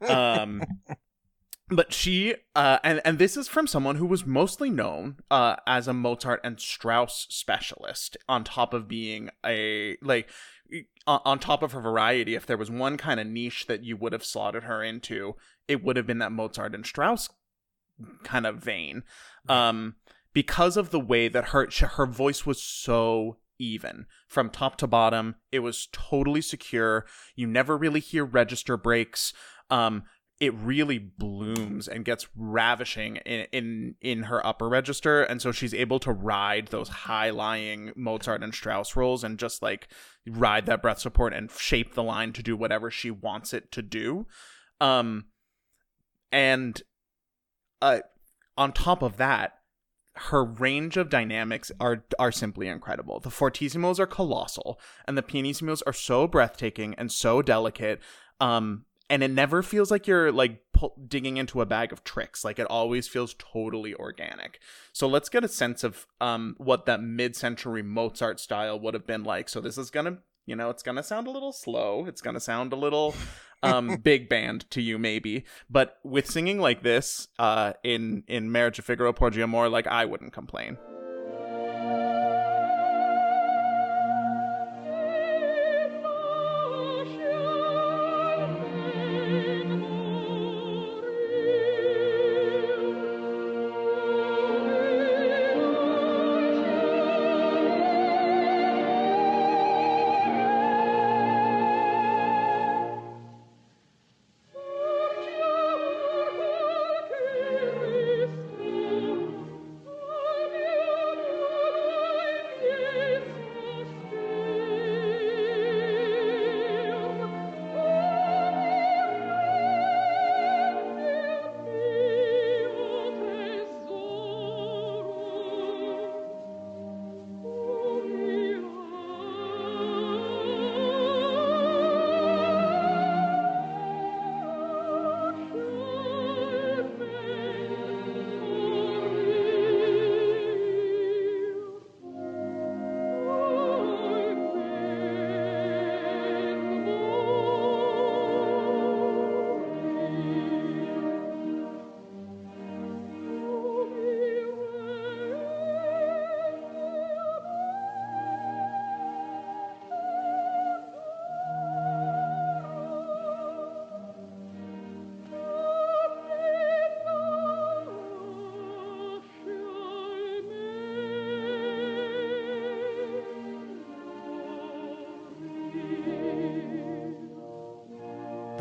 Um 0.08 0.62
but 1.68 1.92
she 1.92 2.34
uh 2.54 2.78
and 2.84 3.00
and 3.04 3.18
this 3.18 3.36
is 3.36 3.48
from 3.48 3.66
someone 3.66 3.96
who 3.96 4.06
was 4.06 4.26
mostly 4.26 4.70
known 4.70 5.16
uh 5.30 5.56
as 5.66 5.88
a 5.88 5.92
Mozart 5.92 6.40
and 6.44 6.60
Strauss 6.60 7.26
specialist 7.30 8.16
on 8.28 8.44
top 8.44 8.74
of 8.74 8.86
being 8.86 9.30
a 9.44 9.96
like 10.02 10.28
on, 11.06 11.38
top 11.38 11.62
of 11.62 11.72
her 11.72 11.80
variety 11.80 12.34
if 12.34 12.46
there 12.46 12.56
was 12.56 12.70
one 12.70 12.96
kind 12.96 13.20
of 13.20 13.26
niche 13.26 13.66
that 13.66 13.84
you 13.84 13.96
would 13.96 14.12
have 14.12 14.24
slotted 14.24 14.64
her 14.64 14.82
into 14.82 15.34
it 15.68 15.82
would 15.82 15.96
have 15.96 16.06
been 16.06 16.18
that 16.18 16.32
Mozart 16.32 16.74
and 16.74 16.86
Strauss 16.86 17.28
kind 18.22 18.46
of 18.46 18.56
vein. 18.56 19.02
Um 19.48 19.96
because 20.32 20.76
of 20.76 20.90
the 20.90 21.00
way 21.00 21.28
that 21.28 21.48
her 21.48 21.68
her 21.70 22.06
voice 22.06 22.44
was 22.44 22.62
so 22.62 23.38
even 23.58 24.06
from 24.26 24.50
top 24.50 24.76
to 24.76 24.86
bottom 24.86 25.36
it 25.52 25.60
was 25.60 25.88
totally 25.92 26.40
secure. 26.40 27.06
You 27.36 27.46
never 27.46 27.76
really 27.76 28.00
hear 28.00 28.24
register 28.24 28.76
breaks. 28.76 29.32
Um 29.70 30.04
it 30.44 30.54
really 30.54 30.98
blooms 30.98 31.88
and 31.88 32.04
gets 32.04 32.28
ravishing 32.36 33.16
in, 33.16 33.46
in 33.52 33.94
in 34.00 34.22
her 34.24 34.44
upper 34.46 34.68
register 34.68 35.22
and 35.22 35.40
so 35.40 35.52
she's 35.52 35.74
able 35.74 35.98
to 35.98 36.12
ride 36.12 36.68
those 36.68 36.88
high 36.88 37.30
lying 37.30 37.92
mozart 37.96 38.42
and 38.42 38.54
strauss 38.54 38.96
roles 38.96 39.24
and 39.24 39.38
just 39.38 39.62
like 39.62 39.88
ride 40.26 40.66
that 40.66 40.82
breath 40.82 40.98
support 40.98 41.32
and 41.32 41.50
shape 41.50 41.94
the 41.94 42.02
line 42.02 42.32
to 42.32 42.42
do 42.42 42.56
whatever 42.56 42.90
she 42.90 43.10
wants 43.10 43.52
it 43.52 43.70
to 43.72 43.82
do 43.82 44.26
um 44.80 45.24
and 46.32 46.82
uh 47.82 48.00
on 48.56 48.72
top 48.72 49.02
of 49.02 49.16
that 49.16 49.54
her 50.16 50.44
range 50.44 50.96
of 50.96 51.10
dynamics 51.10 51.72
are 51.80 52.04
are 52.18 52.30
simply 52.30 52.68
incredible. 52.68 53.18
The 53.18 53.30
fortissimos 53.30 53.98
are 53.98 54.06
colossal, 54.06 54.78
and 55.06 55.18
the 55.18 55.22
pianissimos 55.22 55.82
are 55.86 55.92
so 55.92 56.28
breathtaking 56.28 56.94
and 56.96 57.10
so 57.10 57.42
delicate. 57.42 58.00
Um, 58.40 58.84
and 59.10 59.22
it 59.22 59.30
never 59.30 59.62
feels 59.62 59.90
like 59.90 60.06
you're 60.06 60.32
like 60.32 60.60
digging 61.08 61.36
into 61.36 61.60
a 61.60 61.66
bag 61.66 61.92
of 61.92 62.04
tricks. 62.04 62.44
Like 62.44 62.58
it 62.58 62.66
always 62.66 63.08
feels 63.08 63.34
totally 63.38 63.94
organic. 63.94 64.60
So 64.92 65.06
let's 65.06 65.28
get 65.28 65.44
a 65.44 65.48
sense 65.48 65.84
of 65.84 66.06
um 66.20 66.54
what 66.58 66.86
that 66.86 67.02
mid-century 67.02 67.82
Mozart 67.82 68.40
style 68.40 68.78
would 68.80 68.94
have 68.94 69.06
been 69.06 69.24
like. 69.24 69.48
So 69.48 69.60
this 69.60 69.78
is 69.78 69.90
gonna, 69.90 70.18
you 70.46 70.56
know, 70.56 70.70
it's 70.70 70.82
gonna 70.82 71.02
sound 71.02 71.26
a 71.26 71.30
little 71.30 71.52
slow. 71.52 72.06
It's 72.06 72.20
gonna 72.20 72.40
sound 72.40 72.72
a 72.72 72.76
little 72.76 73.14
um 73.62 73.96
big 74.02 74.28
band 74.28 74.68
to 74.70 74.82
you 74.82 74.98
maybe 74.98 75.44
but 75.70 75.98
with 76.04 76.30
singing 76.30 76.58
like 76.58 76.82
this 76.82 77.28
uh 77.38 77.72
in 77.82 78.22
in 78.26 78.52
marriage 78.52 78.78
of 78.78 78.84
figaro 78.84 79.12
porgi 79.12 79.42
amor 79.42 79.70
like 79.70 79.86
i 79.86 80.04
wouldn't 80.04 80.32
complain 80.34 80.76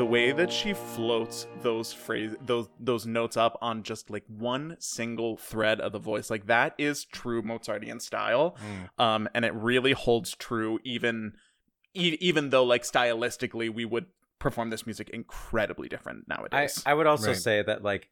the 0.03 0.09
way 0.09 0.33
that 0.33 0.51
she 0.51 0.73
floats 0.73 1.47
those 1.61 1.93
phrase 1.93 2.35
those 2.45 2.67
those 2.77 3.05
notes 3.05 3.37
up 3.37 3.57
on 3.61 3.83
just 3.83 4.09
like 4.09 4.25
one 4.27 4.75
single 4.79 5.37
thread 5.37 5.79
of 5.79 5.93
the 5.93 5.99
voice 5.99 6.29
like 6.29 6.45
that 6.47 6.75
is 6.77 7.05
true 7.05 7.41
mozartian 7.41 8.01
style 8.01 8.57
um 8.99 9.29
and 9.33 9.45
it 9.45 9.53
really 9.53 9.93
holds 9.93 10.35
true 10.35 10.77
even 10.83 11.31
e- 11.93 12.17
even 12.19 12.49
though 12.49 12.65
like 12.65 12.83
stylistically 12.83 13.73
we 13.73 13.85
would 13.85 14.07
perform 14.39 14.69
this 14.71 14.85
music 14.85 15.09
incredibly 15.11 15.87
different 15.87 16.25
I, 16.29 16.35
nowadays 16.35 16.83
I 16.85 16.93
would 16.93 17.07
also 17.07 17.27
Right. 17.27 17.37
say 17.37 17.63
that 17.63 17.81
like 17.81 18.09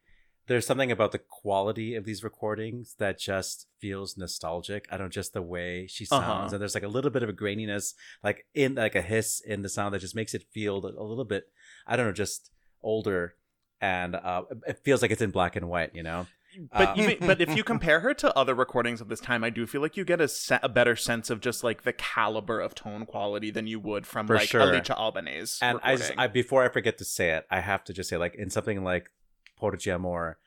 there's 0.48 0.66
something 0.66 0.92
about 0.94 1.12
the 1.12 1.20
quality 1.42 1.96
of 1.96 2.06
these 2.06 2.24
recordings 2.24 2.96
that 3.00 3.18
just 3.20 3.68
feels 3.80 4.18
nostalgic. 4.18 4.88
I 4.92 4.98
don't 4.98 5.12
just 5.12 5.34
the 5.34 5.42
way 5.42 5.88
she 5.88 6.06
sounds, 6.06 6.24
Uh-huh. 6.24 6.50
and 6.54 6.62
there's 6.62 6.76
like 6.76 6.84
a 6.84 6.88
little 6.88 7.12
bit 7.12 7.24
of 7.24 7.30
a 7.30 7.34
graininess, 7.34 7.94
like 8.24 8.46
in 8.54 8.76
like 8.76 8.96
a 8.96 9.02
hiss 9.02 9.42
in 9.42 9.62
the 9.64 9.70
sound 9.70 9.94
that 9.94 10.00
just 10.00 10.16
makes 10.16 10.34
it 10.34 10.44
feel 10.52 10.78
a 10.78 11.04
little 11.04 11.26
bit, 11.26 11.46
I 11.88 11.96
don't 11.96 12.06
know, 12.06 12.12
just 12.14 12.52
older, 12.84 13.36
and 13.80 14.16
uh, 14.16 14.44
it 14.68 14.80
feels 14.84 15.02
like 15.02 15.12
it's 15.12 15.22
in 15.22 15.32
black 15.32 15.56
and 15.56 15.68
white, 15.68 15.96
you 15.96 16.04
know. 16.04 16.28
But 16.72 16.98
even, 16.98 17.16
but 17.26 17.40
if 17.40 17.56
you 17.56 17.64
compare 17.74 18.02
her 18.02 18.14
to 18.16 18.38
other 18.38 18.54
recordings 18.54 19.00
of 19.00 19.08
this 19.08 19.22
time, 19.22 19.42
I 19.44 19.50
do 19.50 19.66
feel 19.66 19.80
like 19.82 19.96
you 19.96 20.04
get 20.04 20.20
a, 20.20 20.28
se- 20.28 20.60
a 20.62 20.68
better 20.68 20.98
sense 20.98 21.30
of 21.30 21.40
just 21.40 21.64
like 21.64 21.84
the 21.84 21.94
caliber 21.94 22.60
of 22.60 22.76
tone 22.76 23.06
quality 23.06 23.52
than 23.52 23.68
you 23.68 23.80
would 23.80 24.06
from 24.06 24.28
like 24.28 24.50
sure. 24.50 24.60
Alicia 24.60 24.96
Albanese. 24.98 25.60
and 25.62 25.80
I, 25.82 25.96
just. 25.96 26.12
I 26.18 26.28
before 26.28 26.62
I 26.64 26.68
forget 26.70 26.98
to 26.98 27.06
say 27.06 27.32
it, 27.32 27.46
I 27.50 27.62
have 27.62 27.84
to 27.86 27.94
just 27.94 28.10
say 28.10 28.18
like 28.18 28.36
in 28.36 28.50
something 28.50 28.84
like 28.84 29.10
Porgi 29.62 29.94
Amor, 29.94 30.40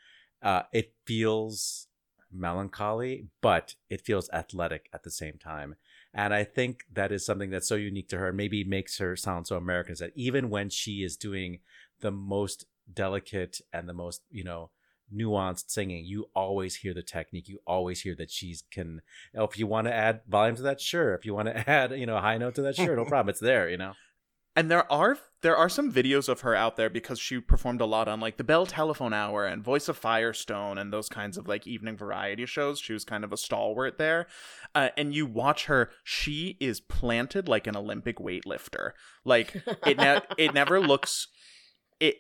uh, 0.44 0.62
it 0.72 0.92
feels 1.07 1.88
melancholy, 2.30 3.28
but 3.40 3.74
it 3.88 4.02
feels 4.02 4.28
athletic 4.30 4.88
at 4.92 5.02
the 5.02 5.11
same 5.11 5.38
time. 5.38 5.76
And 6.12 6.33
I 6.35 6.44
think 6.44 6.85
that 6.92 7.11
is 7.11 7.24
something 7.26 7.50
that's 7.50 7.66
so 7.66 7.74
unique 7.74 8.09
to 8.11 8.18
her, 8.18 8.28
and 8.28 8.37
maybe 8.37 8.62
makes 8.62 8.98
her 8.98 9.16
sound 9.16 9.46
so 9.46 9.57
American. 9.57 9.94
Is 9.94 9.98
that 9.98 10.12
even 10.14 10.50
when 10.50 10.68
she 10.68 11.02
is 11.02 11.16
doing 11.16 11.61
the 12.00 12.12
most 12.12 12.66
delicate 12.92 13.61
and 13.72 13.88
the 13.88 13.94
most, 13.94 14.22
you 14.30 14.44
know, 14.44 14.70
nuanced 15.12 15.70
singing, 15.70 16.04
you 16.04 16.26
always 16.35 16.76
hear 16.76 16.94
the 16.94 17.02
technique. 17.02 17.48
You 17.48 17.61
always 17.66 18.02
hear 18.02 18.14
that 18.16 18.30
she's 18.30 18.62
can. 18.70 19.00
If 19.33 19.59
you 19.59 19.66
want 19.66 19.87
to 19.87 19.94
add 19.94 20.20
volume 20.28 20.57
to 20.57 20.62
that, 20.62 20.80
sure. 20.80 21.14
If 21.14 21.24
you 21.24 21.35
want 21.35 21.48
to 21.48 21.68
add, 21.70 21.98
you 21.98 22.07
know, 22.07 22.18
a 22.18 22.20
high 22.20 22.38
note 22.38 22.54
to 22.57 22.62
that, 22.62 22.76
sure, 22.76 22.94
no 22.94 23.04
problem. 23.07 23.30
It's 23.30 23.40
there, 23.40 23.68
you 23.68 23.78
know. 23.78 23.94
And 24.57 24.71
there 24.71 24.90
are 24.90 25.19
there 25.43 25.57
are 25.57 25.69
some 25.69 25.93
videos 25.93 26.29
of 26.29 26.40
her 26.40 26.55
out 26.55 26.77
there 26.77 26.88
because 26.88 27.19
she 27.19 27.38
performed 27.38 27.81
a 27.81 27.87
lot 27.87 28.09
on 28.09 28.21
like 28.21 28.37
the 28.38 28.45
Bell 28.45 28.64
Telephone 28.64 29.12
Hour 29.12 29.45
and 29.45 29.62
Voice 29.62 29.88
of 29.88 29.97
Firestone 29.99 30.79
and 30.79 30.93
those 30.93 31.09
kinds 31.09 31.37
of 31.37 31.47
like 31.47 31.67
evening 31.67 31.97
variety 31.97 32.47
shows. 32.47 32.81
She 32.81 32.93
was 32.93 33.05
kind 33.05 33.25
of 33.25 33.33
a 33.33 33.37
stalwart 33.37 33.99
there. 33.99 34.27
Uh, 34.75 34.88
and 34.97 35.14
you 35.14 35.27
watch 35.27 35.67
her, 35.67 35.90
she 36.03 36.57
is 36.61 36.81
planted 36.81 37.49
like 37.49 37.67
an 37.67 37.77
Olympic 37.77 38.19
weightlifter. 38.19 38.93
Like 39.25 39.62
it 39.87 39.99
ne- 39.99 40.23
it 40.38 40.55
never 40.55 40.81
looks 40.81 41.29
it 42.01 42.17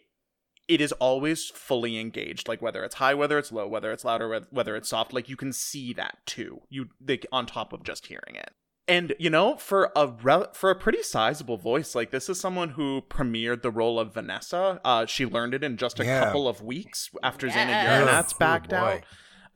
it 0.68 0.80
is 0.80 0.92
always 0.92 1.50
fully 1.50 1.98
engaged 1.98 2.48
like 2.48 2.62
whether 2.62 2.84
it's 2.84 2.96
high 2.96 3.14
whether 3.14 3.38
it's 3.38 3.52
low 3.52 3.66
whether 3.66 3.92
it's 3.92 4.04
loud 4.04 4.22
or 4.22 4.40
whether 4.50 4.76
it's 4.76 4.88
soft 4.88 5.12
like 5.12 5.28
you 5.28 5.36
can 5.36 5.52
see 5.52 5.92
that 5.92 6.18
too 6.26 6.62
you 6.70 6.86
like 7.06 7.26
on 7.32 7.46
top 7.46 7.72
of 7.72 7.82
just 7.84 8.06
hearing 8.06 8.34
it 8.34 8.52
and 8.86 9.14
you 9.18 9.30
know 9.30 9.56
for 9.56 9.90
a 9.96 10.06
rel- 10.22 10.52
for 10.52 10.70
a 10.70 10.74
pretty 10.74 11.02
sizable 11.02 11.56
voice 11.56 11.94
like 11.94 12.10
this 12.10 12.28
is 12.28 12.38
someone 12.38 12.70
who 12.70 13.02
premiered 13.08 13.62
the 13.62 13.70
role 13.70 13.98
of 13.98 14.12
vanessa 14.12 14.80
uh 14.84 15.06
she 15.06 15.24
learned 15.24 15.54
it 15.54 15.64
in 15.64 15.76
just 15.76 15.98
a 16.00 16.04
Yeah. 16.04 16.24
couple 16.24 16.46
of 16.48 16.60
weeks 16.62 17.10
after 17.22 17.48
Sena 17.48 17.70
Yes. 17.70 18.02
Jurinac 18.08 18.32
Oh, 18.34 18.38
backed 18.38 18.70
boy. 18.70 18.76
out 18.76 19.00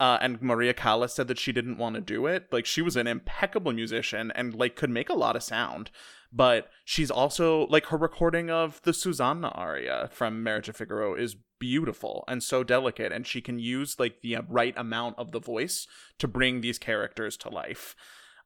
uh, 0.00 0.16
and 0.20 0.40
Maria 0.40 0.72
Callas 0.72 1.12
said 1.12 1.26
that 1.26 1.40
she 1.40 1.50
didn't 1.50 1.76
want 1.76 1.96
to 1.96 2.00
do 2.00 2.24
it. 2.26 2.46
Like 2.52 2.66
she 2.66 2.82
was 2.82 2.94
an 2.96 3.08
impeccable 3.08 3.72
musician 3.72 4.30
and 4.36 4.54
like 4.54 4.76
could 4.76 4.90
make 4.90 5.10
a 5.10 5.14
lot 5.14 5.34
of 5.34 5.42
sound. 5.42 5.90
But 6.32 6.70
she's 6.84 7.10
also 7.10 7.66
like 7.66 7.86
her 7.86 7.96
recording 7.96 8.48
of 8.48 8.80
the 8.84 8.92
Susanna 8.92 9.48
aria 9.48 10.08
from 10.12 10.44
Marriage 10.44 10.68
of 10.68 10.76
Figaro 10.76 11.16
is 11.16 11.34
beautiful 11.58 12.22
and 12.28 12.44
so 12.44 12.62
delicate, 12.62 13.10
and 13.10 13.26
she 13.26 13.40
can 13.40 13.58
use 13.58 13.98
like 13.98 14.20
the 14.22 14.36
uh, 14.36 14.42
right 14.48 14.74
amount 14.76 15.18
of 15.18 15.32
the 15.32 15.40
voice 15.40 15.88
to 16.20 16.28
bring 16.28 16.60
these 16.60 16.78
characters 16.78 17.36
to 17.38 17.48
life. 17.48 17.96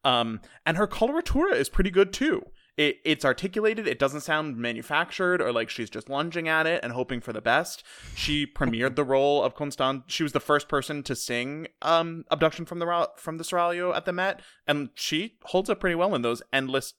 Um, 0.05 0.41
and 0.67 0.77
her 0.77 0.87
coloratura 0.87 1.55
is 1.55 1.69
pretty 1.69 1.91
good 1.91 2.13
too. 2.13 2.43
It, 2.77 2.99
it's 3.05 3.25
articulated. 3.25 3.87
It 3.87 3.99
doesn't 3.99 4.23
sound 4.23 4.57
manufactured 4.57 5.43
or 5.43 5.53
like 5.53 5.69
she's 5.69 5.91
just 5.91 6.09
lunging 6.09 6.49
at 6.49 6.67
it 6.67 6.83
and 6.83 6.93
hoping 6.93 7.21
for 7.21 7.33
the 7.33 7.43
best. 7.43 7.85
She 8.15 8.47
premiered 8.47 8.97
the 8.97 9.05
role 9.05 9.43
of 9.43 9.55
Constant. 9.55 10.05
She 10.07 10.23
was 10.23 10.33
the 10.33 10.41
first 10.41 10.69
person 10.69 11.03
to 11.03 11.15
sing 11.15 11.69
um, 11.83 12.25
"Abduction 12.31 12.65
from 12.65 12.79
the 12.79 13.11
from 13.17 13.37
the 13.37 13.45
Seraglio" 13.45 13.95
at 13.95 14.07
the 14.07 14.13
Met, 14.13 14.41
and 14.67 14.89
she 14.95 15.37
holds 15.45 15.69
up 15.69 15.81
pretty 15.81 15.97
well 15.97 16.15
in 16.15 16.23
those 16.23 16.43
endless, 16.51 16.95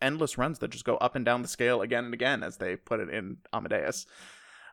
endless 0.00 0.38
runs 0.38 0.60
that 0.60 0.70
just 0.70 0.84
go 0.84 0.96
up 0.98 1.16
and 1.16 1.24
down 1.24 1.42
the 1.42 1.48
scale 1.48 1.82
again 1.82 2.04
and 2.04 2.14
again, 2.14 2.44
as 2.44 2.58
they 2.58 2.76
put 2.76 3.00
it 3.00 3.10
in 3.10 3.38
Amadeus. 3.52 4.06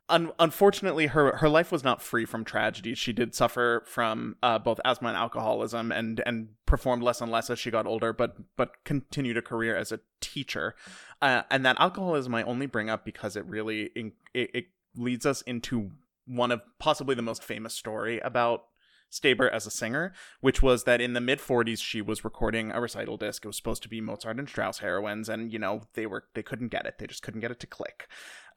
Un- 0.10 0.32
unfortunately, 0.39 1.08
her 1.08 1.36
her 1.38 1.50
life 1.50 1.72
was 1.72 1.84
not 1.84 2.02
free 2.02 2.26
from 2.26 2.46
tragedy. 2.46 2.96
She 2.96 3.12
did 3.12 3.36
suffer 3.36 3.84
from 3.86 4.38
uh, 4.41 4.58
both 4.58 4.80
asthma 4.86 5.10
and 5.10 5.17
alcoholism, 5.17 5.91
and 5.91 6.22
and 6.26 6.50
performed 6.65 7.04
less 7.04 7.20
and 7.20 7.30
less 7.30 7.50
as 7.50 7.60
she 7.60 7.72
got 7.72 7.86
older. 7.86 8.13
But 8.13 8.38
but 8.56 8.84
continued 8.86 9.36
a 9.38 9.41
career 9.41 9.76
as 9.76 9.91
a 9.91 10.00
teacher. 10.22 10.76
Uh, 11.22 11.41
and 11.52 11.65
that 11.65 11.80
alcoholism 11.80 12.34
I 12.36 12.43
only 12.43 12.67
bring 12.67 12.89
up 12.89 13.04
because 13.04 13.36
it 13.36 13.46
really 13.46 13.89
in- 13.96 14.13
it, 14.34 14.52
it 14.54 14.65
leads 14.96 15.26
us 15.26 15.41
into 15.41 15.91
one 16.26 16.52
of 16.52 16.62
possibly 16.80 17.15
the 17.15 17.22
most 17.22 17.43
famous 17.43 17.74
story 17.74 18.20
about 18.20 18.65
Steber 19.12 19.50
as 19.52 19.65
a 19.65 19.72
singer, 19.72 20.13
which 20.41 20.62
was 20.62 20.84
that 20.84 21.02
in 21.02 21.13
the 21.13 21.22
mid 21.22 21.39
40s 21.39 21.82
she 21.82 22.02
was 22.02 22.24
recording 22.24 22.72
a 22.72 22.82
recital 22.82 23.17
disc. 23.17 23.43
It 23.43 23.48
was 23.48 23.58
supposed 23.58 23.84
to 23.84 23.89
be 23.89 24.02
Mozart 24.02 24.39
and 24.39 24.50
Strauss 24.50 24.80
heroines, 24.80 25.30
and 25.30 25.52
you 25.52 25.60
know 25.60 25.84
they 25.93 26.06
were 26.06 26.26
they 26.34 26.43
couldn't 26.43 26.70
get 26.70 26.86
it. 26.86 26.96
They 27.00 27.08
just 27.08 27.24
couldn't 27.24 27.41
get 27.41 27.52
it 27.52 27.60
to 27.62 27.67
click. 27.67 28.08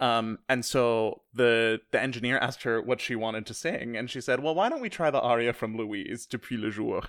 Um, 0.00 0.38
and 0.48 0.64
so 0.64 1.22
the 1.32 1.80
the 1.92 2.00
engineer 2.00 2.38
asked 2.38 2.62
her 2.62 2.80
what 2.80 3.00
she 3.00 3.14
wanted 3.14 3.46
to 3.46 3.54
sing, 3.54 3.96
and 3.96 4.10
she 4.10 4.20
said, 4.20 4.42
"Well, 4.42 4.54
why 4.54 4.68
don't 4.68 4.80
we 4.80 4.88
try 4.88 5.10
the 5.10 5.20
aria 5.20 5.52
from 5.52 5.76
Louise 5.76 6.26
Depuis 6.26 6.56
le 6.56 6.70
jour?" 6.70 7.02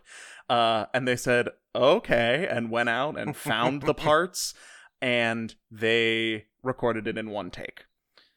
Uh, 0.50 0.86
and 0.94 1.08
they 1.08 1.16
said, 1.16 1.50
"Okay," 1.74 2.48
and 2.50 2.70
went 2.70 2.90
out 2.90 3.18
and 3.18 3.36
found 3.36 3.84
the 3.84 3.94
parts, 4.10 4.54
and 5.02 5.56
they 5.72 6.46
recorded 6.62 7.08
it 7.08 7.18
in 7.18 7.30
one 7.30 7.50
take. 7.50 7.86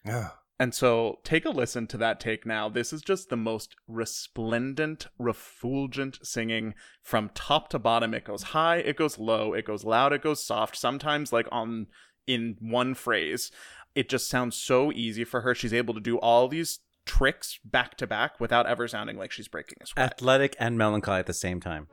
Yeah. 0.05 0.31
And 0.65 0.75
so 0.75 1.19
take 1.25 1.45
a 1.45 1.51
listen 1.51 1.87
to 1.89 1.99
that 1.99 2.19
take 2.19 2.47
now. 2.47 2.71
This 2.71 2.91
is 2.91 3.03
just 3.03 3.29
the 3.29 3.37
most 3.37 3.77
resplendent, 3.87 5.09
refulgent 5.19 6.21
singing 6.23 6.73
from 7.03 7.31
top 7.35 7.69
to 7.69 7.79
bottom. 7.79 8.15
It 8.15 8.25
goes 8.25 8.45
high, 8.45 8.77
it 8.77 8.97
goes 8.97 9.19
low, 9.19 9.53
it 9.53 9.67
goes 9.67 9.85
loud, 9.85 10.15
it 10.15 10.23
goes 10.23 10.43
soft, 10.43 10.75
sometimes 10.75 11.35
like 11.35 11.47
on 11.53 11.89
in 12.27 12.57
one 12.61 12.95
phrase. 12.95 13.53
It 13.95 14.09
just 14.09 14.27
sounds 14.31 14.57
so 14.57 14.91
easy 14.91 15.23
for 15.23 15.43
her. 15.43 15.55
She's 15.55 15.75
able 15.75 15.93
to 15.93 16.01
do 16.01 16.17
all 16.17 16.49
these 16.49 16.79
tricks 17.05 17.59
back 17.63 17.99
to 17.99 18.07
back 18.07 18.41
without 18.41 18.65
ever 18.65 18.89
sounding 18.89 19.19
like 19.19 19.33
she's 19.33 19.49
breaking 19.49 19.77
a 19.83 19.87
sweat. 19.87 20.13
Athletic 20.13 20.57
and 20.59 20.79
melancholy 20.79 21.19
at 21.19 21.27
the 21.27 21.35
same 21.35 21.61
time. 21.61 21.89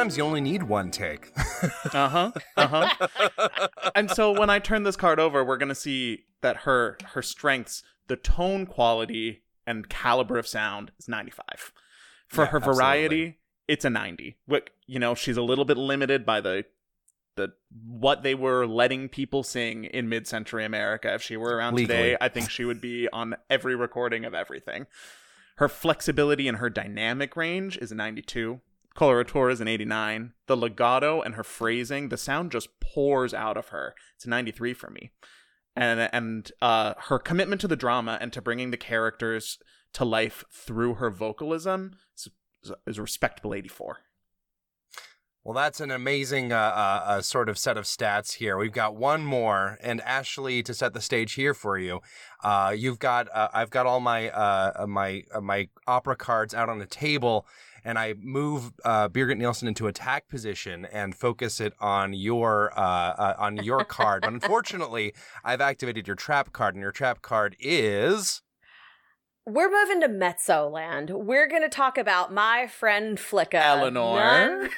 Sometimes 0.00 0.16
you 0.16 0.24
only 0.24 0.40
need 0.40 0.62
one 0.62 0.90
take. 0.90 1.30
Uh 1.92 2.08
huh. 2.08 2.32
Uh 2.56 2.66
huh. 2.66 3.68
and 3.94 4.10
so 4.10 4.32
when 4.32 4.48
I 4.48 4.58
turn 4.58 4.82
this 4.84 4.96
card 4.96 5.20
over, 5.20 5.44
we're 5.44 5.58
gonna 5.58 5.74
see 5.74 6.24
that 6.40 6.58
her 6.58 6.96
her 7.12 7.20
strengths, 7.20 7.82
the 8.06 8.16
tone 8.16 8.64
quality 8.64 9.42
and 9.66 9.90
caliber 9.90 10.38
of 10.38 10.46
sound 10.46 10.90
is 10.98 11.06
95. 11.06 11.72
For 12.28 12.44
Yeah, 12.44 12.50
her 12.50 12.56
absolutely. 12.56 12.78
variety, 12.78 13.38
it's 13.68 13.84
a 13.84 13.90
90. 13.90 14.38
What 14.46 14.70
you 14.86 14.98
know, 14.98 15.14
she's 15.14 15.36
a 15.36 15.42
little 15.42 15.66
bit 15.66 15.76
limited 15.76 16.24
by 16.24 16.40
the 16.40 16.64
the 17.36 17.52
what 17.86 18.22
they 18.22 18.34
were 18.34 18.66
letting 18.66 19.10
people 19.10 19.42
sing 19.42 19.84
in 19.84 20.08
mid-century 20.08 20.64
America. 20.64 21.12
If 21.12 21.22
she 21.22 21.36
were 21.36 21.54
around 21.56 21.74
Legally. 21.74 21.98
today, 21.98 22.16
I 22.22 22.28
think 22.30 22.48
she 22.48 22.64
would 22.64 22.80
be 22.80 23.06
on 23.12 23.36
every 23.50 23.76
recording 23.76 24.24
of 24.24 24.32
everything. 24.32 24.86
Her 25.56 25.68
flexibility 25.68 26.48
and 26.48 26.56
her 26.56 26.70
dynamic 26.70 27.36
range 27.36 27.76
is 27.76 27.92
a 27.92 27.94
92. 27.94 28.62
Coloratura 28.96 29.52
is 29.52 29.60
an 29.60 29.68
89. 29.68 30.32
The 30.46 30.56
legato 30.56 31.20
and 31.20 31.34
her 31.34 31.44
phrasing, 31.44 32.08
the 32.08 32.16
sound 32.16 32.52
just 32.52 32.68
pours 32.80 33.32
out 33.32 33.56
of 33.56 33.68
her. 33.68 33.94
It's 34.16 34.24
a 34.24 34.28
93 34.28 34.74
for 34.74 34.90
me. 34.90 35.12
And 35.76 36.10
and 36.12 36.50
uh, 36.60 36.94
her 37.08 37.18
commitment 37.18 37.60
to 37.60 37.68
the 37.68 37.76
drama 37.76 38.18
and 38.20 38.32
to 38.32 38.42
bringing 38.42 38.70
the 38.70 38.76
characters 38.76 39.58
to 39.94 40.04
life 40.04 40.44
through 40.52 40.94
her 40.94 41.10
vocalism 41.10 41.92
is, 42.16 42.28
is 42.86 42.98
a 42.98 43.02
respectable 43.02 43.54
84. 43.54 43.98
Well, 45.42 45.54
that's 45.54 45.80
an 45.80 45.90
amazing 45.90 46.52
uh, 46.52 46.56
uh, 46.56 47.02
uh, 47.06 47.20
sort 47.22 47.48
of 47.48 47.56
set 47.56 47.78
of 47.78 47.84
stats 47.84 48.34
here. 48.34 48.58
We've 48.58 48.72
got 48.72 48.94
one 48.94 49.24
more, 49.24 49.78
and 49.82 50.02
Ashley, 50.02 50.62
to 50.62 50.74
set 50.74 50.92
the 50.92 51.00
stage 51.00 51.32
here 51.32 51.54
for 51.54 51.78
you, 51.78 52.00
uh, 52.44 52.74
you've 52.76 52.98
got 52.98 53.26
uh, 53.34 53.48
I've 53.54 53.70
got 53.70 53.86
all 53.86 54.00
my 54.00 54.28
uh, 54.28 54.86
my 54.86 55.24
my 55.40 55.68
opera 55.86 56.14
cards 56.14 56.52
out 56.52 56.68
on 56.68 56.78
the 56.78 56.84
table, 56.86 57.46
and 57.84 57.98
I 57.98 58.14
move 58.20 58.72
uh, 58.84 59.08
Birgit 59.08 59.36
Nilsson 59.38 59.68
into 59.68 59.86
attack 59.86 60.28
position 60.28 60.86
and 60.86 61.14
focus 61.14 61.60
it 61.60 61.72
on 61.80 62.12
your 62.14 62.72
uh, 62.78 62.80
uh, 62.82 63.34
on 63.38 63.56
your 63.58 63.84
card. 63.98 64.22
But 64.22 64.32
unfortunately, 64.32 65.14
I've 65.44 65.60
activated 65.60 66.06
your 66.06 66.16
trap 66.16 66.52
card, 66.52 66.74
and 66.74 66.82
your 66.82 66.92
trap 66.92 67.22
card 67.22 67.56
is 67.60 68.42
We're 69.46 69.70
moving 69.70 70.00
to 70.02 70.08
Mezzo 70.08 70.68
land. 70.68 71.10
We're 71.10 71.48
going 71.48 71.62
to 71.62 71.68
talk 71.68 71.96
about 71.98 72.32
my 72.32 72.66
friend 72.66 73.18
Flicka. 73.18 73.54
Eleanor. 73.54 74.68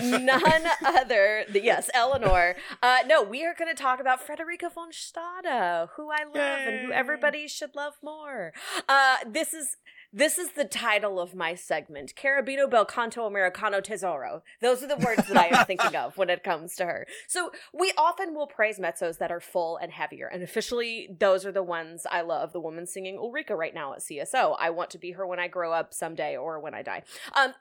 None, 0.00 0.24
none 0.26 0.64
other. 0.84 1.44
th- 1.52 1.64
Yes, 1.64 1.90
Eleanor. 1.92 2.54
Uh, 2.82 2.98
no, 3.06 3.22
we 3.22 3.44
are 3.44 3.54
going 3.58 3.74
to 3.74 3.80
talk 3.82 3.98
about 4.00 4.20
Frederica 4.24 4.70
von 4.72 4.92
Stade, 4.92 5.88
who 5.96 6.10
I 6.12 6.22
love 6.24 6.36
and 6.68 6.86
who 6.86 6.92
everybody 6.92 7.48
should 7.48 7.74
love 7.74 7.94
more. 8.02 8.52
Uh, 8.88 9.16
this 9.26 9.52
is. 9.52 9.76
This 10.12 10.38
is 10.38 10.52
the 10.52 10.64
title 10.64 11.20
of 11.20 11.34
my 11.34 11.54
segment, 11.54 12.14
Carabino 12.16 12.68
Bel 12.68 12.86
Canto 12.86 13.26
Americano 13.26 13.82
Tesoro. 13.82 14.42
Those 14.62 14.82
are 14.82 14.86
the 14.86 14.96
words 14.96 15.28
that 15.28 15.36
I 15.36 15.48
am 15.54 15.66
thinking 15.66 15.94
of 15.94 16.16
when 16.16 16.30
it 16.30 16.42
comes 16.42 16.76
to 16.76 16.86
her. 16.86 17.06
So 17.26 17.52
we 17.74 17.92
often 17.98 18.34
will 18.34 18.46
praise 18.46 18.78
mezzos 18.78 19.18
that 19.18 19.30
are 19.30 19.38
full 19.38 19.76
and 19.76 19.92
heavier, 19.92 20.26
and 20.26 20.42
officially 20.42 21.10
those 21.20 21.44
are 21.44 21.52
the 21.52 21.62
ones 21.62 22.06
I 22.10 22.22
love. 22.22 22.54
The 22.54 22.60
woman 22.60 22.86
singing 22.86 23.18
Ulrika 23.18 23.54
right 23.54 23.74
now 23.74 23.92
at 23.92 24.00
CSO. 24.00 24.56
I 24.58 24.70
want 24.70 24.88
to 24.90 24.98
be 24.98 25.10
her 25.12 25.26
when 25.26 25.40
I 25.40 25.46
grow 25.46 25.74
up 25.74 25.92
someday 25.92 26.38
or 26.38 26.58
when 26.58 26.72
I 26.72 26.80
die. 26.80 27.02
Um, 27.36 27.52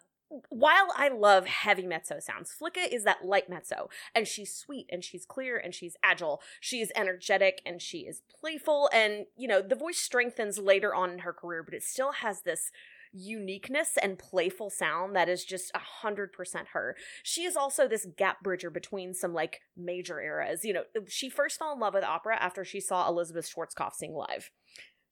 while 0.50 0.88
I 0.96 1.10
love 1.10 1.46
heavy 1.46 1.86
mezzo 1.86 2.20
sounds, 2.20 2.54
Flicka 2.60 2.92
is 2.92 3.04
that 3.04 3.26
light 3.26 3.50
mezzo, 3.50 3.90
and 4.14 4.28
she's 4.28 4.54
sweet 4.54 4.88
and 4.92 5.04
she's 5.04 5.26
clear 5.26 5.58
and 5.58 5.74
she's 5.74 5.96
agile. 6.04 6.42
She 6.60 6.82
is 6.82 6.92
energetic 6.96 7.62
and 7.66 7.82
she 7.82 8.00
is 8.00 8.22
playful, 8.40 8.90
and 8.94 9.26
you 9.38 9.48
know 9.48 9.62
the 9.62 9.76
voice 9.76 10.00
strengthens 10.00 10.60
later 10.60 10.94
on 10.94 11.12
in 11.12 11.20
her 11.20 11.34
career, 11.34 11.64
but 11.64 11.74
it 11.74 11.84
still 11.84 12.12
has 12.12 12.42
this 12.42 12.72
uniqueness 13.14 13.98
and 14.02 14.20
playful 14.20 14.70
sound 14.70 15.16
that 15.16 15.30
is 15.30 15.46
just 15.46 15.72
a 15.74 15.80
hundred 15.80 16.34
percent 16.34 16.70
her. 16.74 16.96
She 17.24 17.44
is 17.44 17.56
also 17.56 17.88
this 17.88 18.06
gap 18.18 18.44
bridger 18.44 18.70
between 18.70 19.14
some 19.14 19.34
like 19.34 19.62
major 19.76 20.20
eras. 20.22 20.66
You 20.66 20.74
know, 20.74 20.84
she 21.08 21.30
first 21.30 21.58
fell 21.58 21.74
in 21.74 21.80
love 21.80 21.94
with 21.94 22.04
opera 22.04 22.38
after 22.38 22.66
she 22.66 22.82
saw 22.82 23.08
Elisabeth 23.08 23.50
Schwarzkopf 23.50 23.94
sing 23.94 24.14
live. 24.14 24.52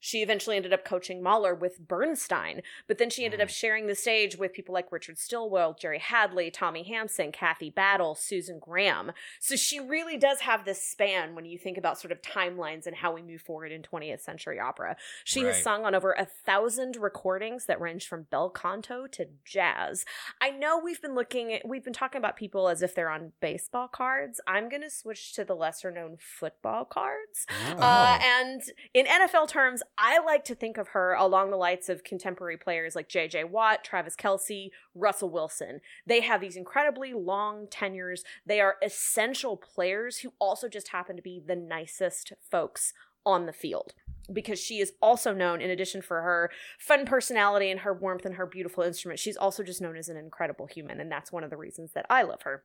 She 0.00 0.22
eventually 0.22 0.56
ended 0.56 0.72
up 0.72 0.84
coaching 0.84 1.22
Mahler 1.22 1.54
with 1.54 1.78
Bernstein, 1.86 2.62
but 2.86 2.98
then 2.98 3.10
she 3.10 3.24
ended 3.24 3.40
up 3.40 3.48
sharing 3.48 3.86
the 3.86 3.94
stage 3.94 4.36
with 4.36 4.52
people 4.52 4.72
like 4.72 4.92
Richard 4.92 5.18
Stilwell, 5.18 5.76
Jerry 5.78 5.98
Hadley, 5.98 6.50
Tommy 6.50 6.82
Hampson, 6.84 7.32
Kathy 7.32 7.70
Battle, 7.70 8.14
Susan 8.14 8.58
Graham. 8.58 9.12
So 9.40 9.56
she 9.56 9.80
really 9.80 10.16
does 10.16 10.40
have 10.40 10.64
this 10.64 10.82
span 10.82 11.34
when 11.34 11.44
you 11.44 11.58
think 11.58 11.78
about 11.78 11.98
sort 11.98 12.12
of 12.12 12.22
timelines 12.22 12.86
and 12.86 12.96
how 12.96 13.12
we 13.12 13.22
move 13.22 13.40
forward 13.40 13.72
in 13.72 13.82
20th 13.82 14.20
century 14.20 14.60
opera. 14.60 14.96
She 15.24 15.40
has 15.42 15.62
sung 15.62 15.84
on 15.84 15.94
over 15.94 16.12
a 16.12 16.26
thousand 16.26 16.96
recordings 16.96 17.66
that 17.66 17.80
range 17.80 18.06
from 18.06 18.26
bel 18.30 18.50
canto 18.50 19.06
to 19.08 19.26
jazz. 19.44 20.04
I 20.40 20.50
know 20.50 20.78
we've 20.78 21.00
been 21.00 21.14
looking 21.14 21.52
at, 21.52 21.66
we've 21.66 21.84
been 21.84 21.92
talking 21.92 22.18
about 22.18 22.36
people 22.36 22.68
as 22.68 22.82
if 22.82 22.94
they're 22.94 23.10
on 23.10 23.32
baseball 23.40 23.88
cards. 23.88 24.40
I'm 24.46 24.68
going 24.68 24.82
to 24.82 24.90
switch 24.90 25.32
to 25.34 25.44
the 25.44 25.54
lesser 25.54 25.90
known 25.90 26.16
football 26.18 26.84
cards. 26.84 27.46
Oh. 27.50 27.78
Uh, 27.78 28.18
and 28.22 28.62
in 28.94 29.06
NFL 29.06 29.48
terms, 29.48 29.82
I 29.98 30.18
like 30.18 30.44
to 30.44 30.54
think 30.54 30.76
of 30.76 30.88
her 30.88 31.14
along 31.14 31.50
the 31.50 31.56
lights 31.56 31.88
of 31.88 32.04
contemporary 32.04 32.58
players 32.58 32.94
like 32.94 33.08
J.J. 33.08 33.44
Watt, 33.44 33.82
Travis 33.82 34.14
Kelce, 34.14 34.70
Russell 34.94 35.30
Wilson. 35.30 35.80
They 36.06 36.20
have 36.20 36.40
these 36.40 36.56
incredibly 36.56 37.14
long 37.14 37.66
tenures. 37.70 38.22
They 38.44 38.60
are 38.60 38.76
essential 38.82 39.56
players 39.56 40.18
who 40.18 40.34
also 40.38 40.68
just 40.68 40.88
happen 40.88 41.16
to 41.16 41.22
be 41.22 41.40
the 41.44 41.56
nicest 41.56 42.34
folks 42.50 42.92
on 43.24 43.46
the 43.46 43.52
field. 43.52 43.94
Because 44.30 44.58
she 44.58 44.80
is 44.80 44.92
also 45.00 45.32
known, 45.32 45.60
in 45.60 45.70
addition 45.70 46.02
for 46.02 46.20
her 46.20 46.50
fun 46.78 47.06
personality 47.06 47.70
and 47.70 47.80
her 47.80 47.94
warmth 47.94 48.26
and 48.26 48.34
her 48.34 48.46
beautiful 48.46 48.82
instrument, 48.82 49.18
she's 49.18 49.36
also 49.36 49.62
just 49.62 49.80
known 49.80 49.96
as 49.96 50.08
an 50.08 50.16
incredible 50.16 50.66
human. 50.66 51.00
And 51.00 51.10
that's 51.10 51.32
one 51.32 51.44
of 51.44 51.50
the 51.50 51.56
reasons 51.56 51.92
that 51.92 52.06
I 52.10 52.22
love 52.22 52.42
her. 52.42 52.64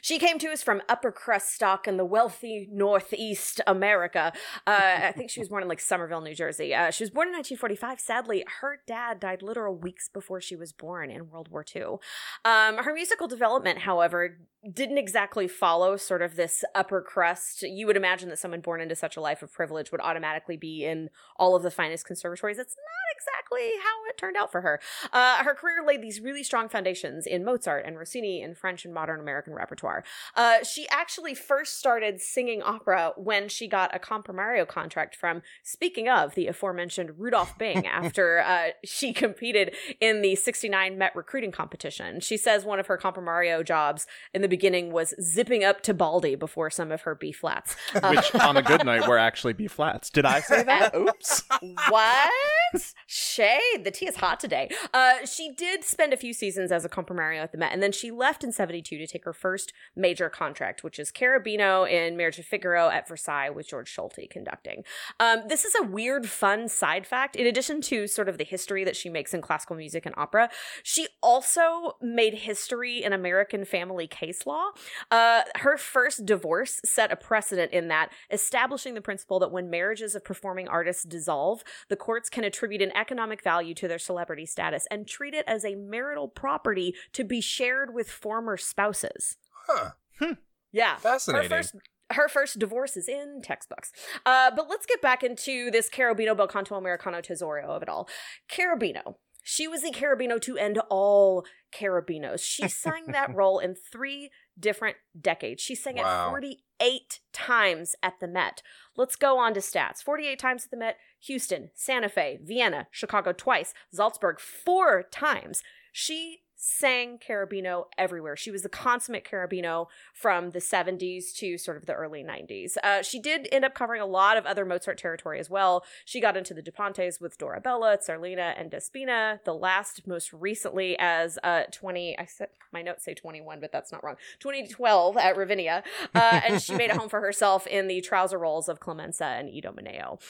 She 0.00 0.18
came 0.18 0.38
to 0.38 0.48
us 0.48 0.62
from 0.62 0.82
upper 0.88 1.12
crust 1.12 1.52
stock 1.54 1.86
in 1.88 1.96
the 1.96 2.04
wealthy 2.04 2.68
Northeast 2.70 3.60
America. 3.66 4.32
Uh, 4.66 5.00
I 5.04 5.12
think 5.12 5.30
she 5.30 5.40
was 5.40 5.48
born 5.48 5.62
in 5.62 5.68
like 5.68 5.80
Somerville, 5.80 6.20
New 6.20 6.34
Jersey. 6.34 6.74
Uh, 6.74 6.90
she 6.90 7.04
was 7.04 7.10
born 7.10 7.28
in 7.28 7.34
1945. 7.34 8.00
Sadly, 8.00 8.44
her 8.60 8.80
dad 8.86 9.20
died 9.20 9.42
literal 9.42 9.76
weeks 9.76 10.08
before 10.08 10.40
she 10.40 10.56
was 10.56 10.72
born 10.72 11.10
in 11.10 11.30
World 11.30 11.48
War 11.50 11.64
II. 11.74 11.98
Um, 12.44 12.78
her 12.78 12.94
musical 12.94 13.28
development, 13.28 13.80
however, 13.80 14.38
didn't 14.72 14.98
exactly 14.98 15.46
follow 15.46 15.96
sort 15.96 16.22
of 16.22 16.36
this 16.36 16.64
upper 16.74 17.00
crust. 17.00 17.62
You 17.62 17.86
would 17.86 17.96
imagine 17.96 18.28
that 18.28 18.38
someone 18.38 18.60
born 18.60 18.80
into 18.80 18.96
such 18.96 19.16
a 19.16 19.20
life 19.20 19.42
of 19.42 19.52
privilege 19.52 19.92
would 19.92 20.00
automatically 20.00 20.56
be 20.56 20.84
in 20.84 21.10
all 21.36 21.54
of 21.54 21.62
the 21.62 21.70
finest 21.70 22.06
conservatories. 22.06 22.56
That's 22.56 22.76
not 22.76 23.07
exactly 23.18 23.70
how 23.82 24.08
it 24.08 24.16
turned 24.16 24.36
out 24.36 24.52
for 24.52 24.60
her. 24.60 24.80
Uh, 25.12 25.42
her 25.44 25.54
career 25.54 25.84
laid 25.86 26.02
these 26.02 26.20
really 26.20 26.44
strong 26.44 26.68
foundations 26.68 27.26
in 27.26 27.44
Mozart 27.44 27.84
and 27.86 27.98
Rossini 27.98 28.42
and 28.42 28.56
French 28.56 28.84
and 28.84 28.94
modern 28.94 29.20
American 29.20 29.54
repertoire. 29.54 30.04
Uh, 30.36 30.62
she 30.62 30.88
actually 30.90 31.34
first 31.34 31.78
started 31.78 32.20
singing 32.20 32.62
opera 32.62 33.12
when 33.16 33.48
she 33.48 33.66
got 33.66 33.94
a 33.94 33.98
comprimario 33.98 34.66
contract 34.66 35.16
from, 35.16 35.42
speaking 35.62 36.08
of, 36.08 36.34
the 36.34 36.46
aforementioned 36.46 37.12
Rudolf 37.18 37.58
Bing 37.58 37.86
after 37.86 38.40
uh, 38.40 38.68
she 38.84 39.12
competed 39.12 39.74
in 40.00 40.22
the 40.22 40.34
69 40.34 40.98
Met 40.98 41.14
recruiting 41.14 41.52
competition. 41.52 42.20
She 42.20 42.36
says 42.36 42.64
one 42.64 42.78
of 42.78 42.86
her 42.86 42.98
comprimario 42.98 43.64
jobs 43.64 44.06
in 44.32 44.42
the 44.42 44.48
beginning 44.48 44.92
was 44.92 45.14
zipping 45.20 45.64
up 45.64 45.82
Tebaldi 45.82 46.38
before 46.38 46.70
some 46.70 46.92
of 46.92 47.02
her 47.02 47.14
B 47.14 47.32
flats. 47.32 47.76
Which 47.94 48.34
on 48.34 48.56
a 48.56 48.62
good 48.62 48.84
night 48.84 49.06
were 49.08 49.18
actually 49.28 49.52
B 49.52 49.66
flats. 49.66 50.10
Did 50.10 50.24
I 50.24 50.40
say 50.40 50.62
that? 50.62 50.94
Oops. 50.96 51.42
what? 51.88 52.94
Shade. 53.10 53.84
The 53.84 53.90
tea 53.90 54.06
is 54.06 54.16
hot 54.16 54.38
today. 54.38 54.68
Uh, 54.92 55.24
she 55.24 55.50
did 55.50 55.82
spend 55.82 56.12
a 56.12 56.16
few 56.18 56.34
seasons 56.34 56.70
as 56.70 56.84
a 56.84 56.90
comprimario 56.90 57.42
at 57.42 57.52
the 57.52 57.58
Met, 57.58 57.72
and 57.72 57.82
then 57.82 57.90
she 57.90 58.10
left 58.10 58.44
in 58.44 58.52
72 58.52 58.98
to 58.98 59.06
take 59.06 59.24
her 59.24 59.32
first 59.32 59.72
major 59.96 60.28
contract, 60.28 60.84
which 60.84 60.98
is 60.98 61.10
Cherubino 61.10 61.90
in 61.90 62.18
Marriage 62.18 62.38
of 62.38 62.44
Figaro 62.44 62.90
at 62.90 63.08
Versailles 63.08 63.48
with 63.48 63.66
George 63.66 63.96
Solti 63.96 64.28
conducting. 64.28 64.84
Um, 65.18 65.44
this 65.48 65.64
is 65.64 65.74
a 65.80 65.84
weird, 65.84 66.28
fun 66.28 66.68
side 66.68 67.06
fact. 67.06 67.34
In 67.34 67.46
addition 67.46 67.80
to 67.82 68.06
sort 68.06 68.28
of 68.28 68.36
the 68.36 68.44
history 68.44 68.84
that 68.84 68.94
she 68.94 69.08
makes 69.08 69.32
in 69.32 69.40
classical 69.40 69.74
music 69.74 70.04
and 70.04 70.14
opera, 70.18 70.50
she 70.82 71.08
also 71.22 71.96
made 72.02 72.34
history 72.34 73.02
in 73.02 73.14
American 73.14 73.64
family 73.64 74.06
case 74.06 74.46
law. 74.46 74.72
Uh, 75.10 75.44
her 75.56 75.78
first 75.78 76.26
divorce 76.26 76.78
set 76.84 77.10
a 77.10 77.16
precedent 77.16 77.72
in 77.72 77.88
that, 77.88 78.10
establishing 78.30 78.92
the 78.92 79.00
principle 79.00 79.38
that 79.38 79.50
when 79.50 79.70
marriages 79.70 80.14
of 80.14 80.22
performing 80.22 80.68
artists 80.68 81.04
dissolve, 81.04 81.64
the 81.88 81.96
courts 81.96 82.28
can 82.28 82.44
attribute 82.44 82.82
an 82.82 82.92
economic 82.98 83.42
value 83.42 83.74
to 83.74 83.88
their 83.88 83.98
celebrity 83.98 84.44
status 84.44 84.86
and 84.90 85.06
treat 85.06 85.32
it 85.34 85.44
as 85.46 85.64
a 85.64 85.74
marital 85.76 86.28
property 86.28 86.94
to 87.12 87.24
be 87.24 87.40
shared 87.40 87.94
with 87.94 88.10
former 88.10 88.56
spouses. 88.56 89.36
Huh. 89.66 89.90
Hmm. 90.18 90.32
Yeah. 90.72 90.96
Fascinating. 90.96 91.50
Her 91.50 91.56
first 91.56 91.74
her 92.10 92.28
first 92.28 92.58
divorce 92.58 92.96
is 92.96 93.06
in 93.08 93.40
textbooks. 93.42 93.92
Uh, 94.24 94.50
but 94.56 94.68
let's 94.68 94.86
get 94.86 95.02
back 95.02 95.22
into 95.22 95.70
this 95.70 95.90
Cherubino 95.90 96.36
bel 96.36 96.48
canto 96.48 96.74
americano 96.74 97.20
tesoro 97.20 97.66
of 97.68 97.82
it 97.82 97.88
all. 97.88 98.08
Cherubino. 98.50 99.14
She 99.44 99.66
was 99.66 99.82
the 99.82 99.90
Cherubino 99.90 100.38
to 100.42 100.58
end 100.58 100.78
all 100.90 101.44
Cherubinos. 101.72 102.42
She 102.42 102.68
sang 102.84 103.06
that 103.08 103.34
role 103.34 103.58
in 103.58 103.74
three 103.74 104.30
different 104.58 104.96
decades. 105.18 105.62
She 105.62 105.74
sang 105.74 105.96
Wow. 105.96 106.26
it 106.26 106.30
48 106.30 107.20
times 107.32 107.94
at 108.02 108.14
the 108.20 108.28
Met. 108.28 108.62
Let's 108.98 109.14
go 109.14 109.38
on 109.38 109.54
to 109.54 109.60
stats. 109.60 110.02
48 110.02 110.40
times 110.40 110.64
at 110.64 110.72
the 110.72 110.76
Met, 110.76 110.96
Houston, 111.20 111.70
Santa 111.74 112.08
Fe, 112.08 112.40
Vienna, 112.42 112.88
Chicago 112.90 113.32
twice, 113.32 113.72
Salzburg 113.94 114.40
four 114.40 115.04
times. 115.04 115.62
She 115.92 116.40
sang 116.60 117.18
Cherubino 117.18 117.84
everywhere. 117.96 118.36
She 118.36 118.50
was 118.50 118.62
the 118.62 118.68
consummate 118.68 119.24
Cherubino 119.24 119.86
from 120.12 120.50
the 120.50 120.58
70s 120.58 121.32
to 121.36 121.56
sort 121.56 121.76
of 121.76 121.86
the 121.86 121.94
early 121.94 122.24
90s. 122.24 122.76
Uh, 122.82 123.00
she 123.00 123.20
did 123.20 123.48
end 123.52 123.64
up 123.64 123.74
covering 123.74 124.02
a 124.02 124.06
lot 124.06 124.36
of 124.36 124.44
other 124.44 124.64
Mozart 124.64 124.98
territory 124.98 125.38
as 125.38 125.48
well. 125.48 125.84
She 126.04 126.20
got 126.20 126.36
into 126.36 126.54
the 126.54 126.62
Da 126.62 126.72
Pontes 126.72 127.20
with 127.20 127.38
Dorabella, 127.38 127.98
Zerlina, 128.04 128.54
and 128.58 128.72
Despina, 128.72 129.42
the 129.44 129.54
last 129.54 130.06
most 130.08 130.32
recently 130.32 130.96
as 130.98 131.38
uh, 131.44 131.62
20, 131.70 132.18
I 132.18 132.24
said 132.24 132.48
my 132.72 132.82
notes 132.82 133.04
say 133.04 133.14
21, 133.14 133.60
but 133.60 133.72
that's 133.72 133.92
not 133.92 134.04
wrong, 134.04 134.16
2012 134.40 135.16
at 135.16 135.36
Ravinia. 135.36 135.82
Uh, 136.14 136.40
and 136.46 136.60
she 136.60 136.74
made 136.74 136.90
a 136.90 136.98
home 136.98 137.08
for 137.08 137.20
herself 137.20 137.66
in 137.66 137.88
the 137.88 138.00
trouser 138.00 138.38
roles 138.38 138.68
of 138.68 138.80
Clemenza 138.80 139.24
and 139.24 139.48
Idomeneo. 139.48 140.20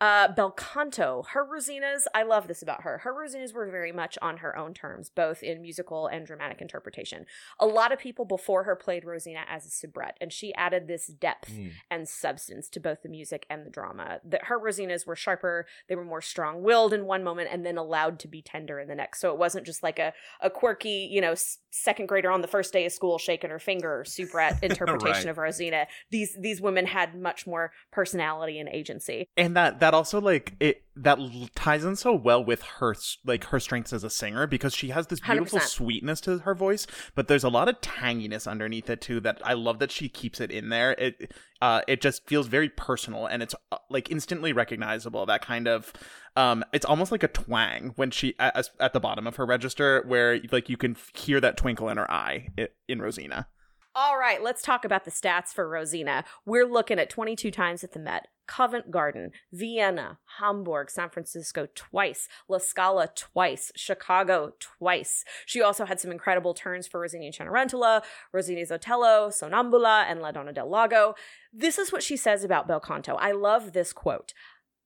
Uh, 0.00 0.28
Bel 0.28 0.50
Canto, 0.52 1.24
her 1.30 1.44
Rosinas, 1.44 2.02
I 2.14 2.22
love 2.22 2.48
this 2.48 2.62
about 2.62 2.82
her. 2.82 2.98
Her 2.98 3.12
Rosinas 3.12 3.52
were 3.52 3.68
very 3.70 3.92
much 3.92 4.18
on 4.22 4.38
her 4.38 4.56
own 4.56 4.74
terms, 4.74 5.10
both 5.10 5.42
in 5.42 5.62
musical 5.78 6.08
and 6.08 6.26
dramatic 6.26 6.60
interpretation. 6.60 7.24
A 7.60 7.66
lot 7.66 7.92
of 7.92 7.98
people 8.00 8.24
before 8.24 8.64
her 8.64 8.74
played 8.74 9.04
Rosina 9.04 9.40
as 9.48 9.64
a 9.64 9.70
soubrette, 9.70 10.16
and 10.20 10.32
she 10.32 10.52
added 10.54 10.88
this 10.88 11.06
depth 11.06 11.48
Mm. 11.52 11.70
and 11.90 12.08
substance 12.08 12.68
to 12.70 12.80
both 12.80 13.02
the 13.02 13.08
music 13.08 13.46
and 13.48 13.64
the 13.64 13.70
drama. 13.70 14.20
That 14.24 14.44
her 14.46 14.58
Rosinas 14.58 15.06
were 15.06 15.14
sharper, 15.16 15.66
they 15.88 15.94
were 15.94 16.04
more 16.04 16.20
strong 16.20 16.62
willed 16.62 16.92
in 16.92 17.06
one 17.06 17.22
moment 17.22 17.48
and 17.52 17.64
then 17.64 17.78
allowed 17.78 18.18
to 18.20 18.28
be 18.28 18.42
tender 18.42 18.80
in 18.80 18.88
the 18.88 18.94
next. 18.96 19.20
So 19.20 19.30
it 19.32 19.38
wasn't 19.38 19.64
just 19.66 19.82
like 19.84 19.98
a, 20.00 20.12
a 20.40 20.50
quirky, 20.50 21.08
you 21.10 21.20
know, 21.20 21.34
second 21.70 22.06
grader 22.06 22.30
on 22.30 22.40
the 22.40 22.48
first 22.48 22.72
day 22.72 22.84
of 22.86 22.92
school 22.92 23.18
shaking 23.18 23.50
her 23.50 23.58
finger 23.60 24.04
soubrette 24.06 24.58
interpretation 24.62 25.26
Right. 25.26 25.30
of 25.30 25.38
Rosina. 25.38 25.86
These 26.10 26.36
these 26.40 26.60
women 26.60 26.86
had 26.86 27.14
much 27.14 27.46
more 27.46 27.72
personality 27.92 28.58
and 28.58 28.68
agency. 28.68 29.28
and 29.36 29.56
that 29.56 29.78
that 29.80 29.94
also 29.94 30.20
like 30.20 30.54
it 30.60 30.82
that 31.00 31.18
l- 31.18 31.48
ties 31.54 31.84
in 31.84 31.94
so 31.96 32.12
well 32.14 32.44
with 32.44 32.62
her 32.62 32.94
like 33.24 33.44
her 33.44 33.60
strengths 33.60 33.92
as 33.92 34.02
a 34.04 34.10
singer 34.10 34.46
because 34.46 34.74
she 34.74 34.88
has 34.88 35.06
this 35.06 35.20
beautiful 35.20 35.58
100%. 35.58 35.62
sweetness 35.62 36.20
to 36.20 36.38
her 36.38 36.54
voice 36.54 36.86
but 37.14 37.28
there's 37.28 37.44
a 37.44 37.48
lot 37.48 37.68
of 37.68 37.80
tanginess 37.80 38.50
underneath 38.50 38.90
it 38.90 39.00
too 39.00 39.20
that 39.20 39.40
i 39.44 39.52
love 39.52 39.78
that 39.78 39.90
she 39.92 40.08
keeps 40.08 40.40
it 40.40 40.50
in 40.50 40.68
there 40.70 40.92
it 40.92 41.32
uh 41.62 41.80
it 41.86 42.00
just 42.00 42.26
feels 42.26 42.46
very 42.48 42.68
personal 42.68 43.26
and 43.26 43.42
it's 43.42 43.54
uh, 43.72 43.76
like 43.90 44.10
instantly 44.10 44.52
recognizable 44.52 45.24
that 45.26 45.40
kind 45.40 45.68
of 45.68 45.92
um 46.36 46.64
it's 46.72 46.84
almost 46.86 47.12
like 47.12 47.22
a 47.22 47.28
twang 47.28 47.92
when 47.96 48.10
she 48.10 48.34
at, 48.38 48.56
as- 48.56 48.70
at 48.80 48.92
the 48.92 49.00
bottom 49.00 49.26
of 49.26 49.36
her 49.36 49.46
register 49.46 50.02
where 50.06 50.40
like 50.50 50.68
you 50.68 50.76
can 50.76 50.96
hear 51.14 51.40
that 51.40 51.56
twinkle 51.56 51.88
in 51.88 51.96
her 51.96 52.10
eye 52.10 52.48
in 52.88 53.00
rosina 53.00 53.46
All 53.94 54.16
right, 54.18 54.40
let's 54.42 54.62
talk 54.62 54.84
about 54.84 55.04
the 55.04 55.10
stats 55.10 55.48
for 55.52 55.68
Rosina. 55.68 56.24
We're 56.46 56.66
looking 56.66 57.00
at 57.00 57.10
22 57.10 57.50
times 57.50 57.82
at 57.82 57.92
the 57.94 57.98
Met, 57.98 58.28
Covent 58.48 58.90
Garden, 58.90 59.30
Vienna, 59.52 60.18
Hamburg, 60.40 60.90
San 60.90 61.10
Francisco 61.10 61.68
twice, 61.74 62.28
La 62.48 62.58
Scala 62.58 63.08
twice, 63.14 63.70
Chicago 63.76 64.54
twice. 64.58 65.24
She 65.46 65.62
also 65.62 65.84
had 65.84 66.00
some 66.00 66.10
incredible 66.10 66.54
turns 66.54 66.88
for 66.88 66.98
Rossini 66.98 67.30
Cenerentola, 67.30 68.02
Rossini's 68.32 68.72
Otello, 68.72 69.28
Sonnambula, 69.28 70.06
and 70.08 70.20
La 70.20 70.32
Donna 70.32 70.52
del 70.52 70.68
Lago. 70.68 71.14
This 71.52 71.78
is 71.78 71.92
what 71.92 72.02
she 72.02 72.16
says 72.16 72.42
about 72.42 72.66
Bel 72.66 72.80
Canto. 72.80 73.14
I 73.14 73.30
love 73.30 73.72
this 73.72 73.92
quote. 73.92 74.32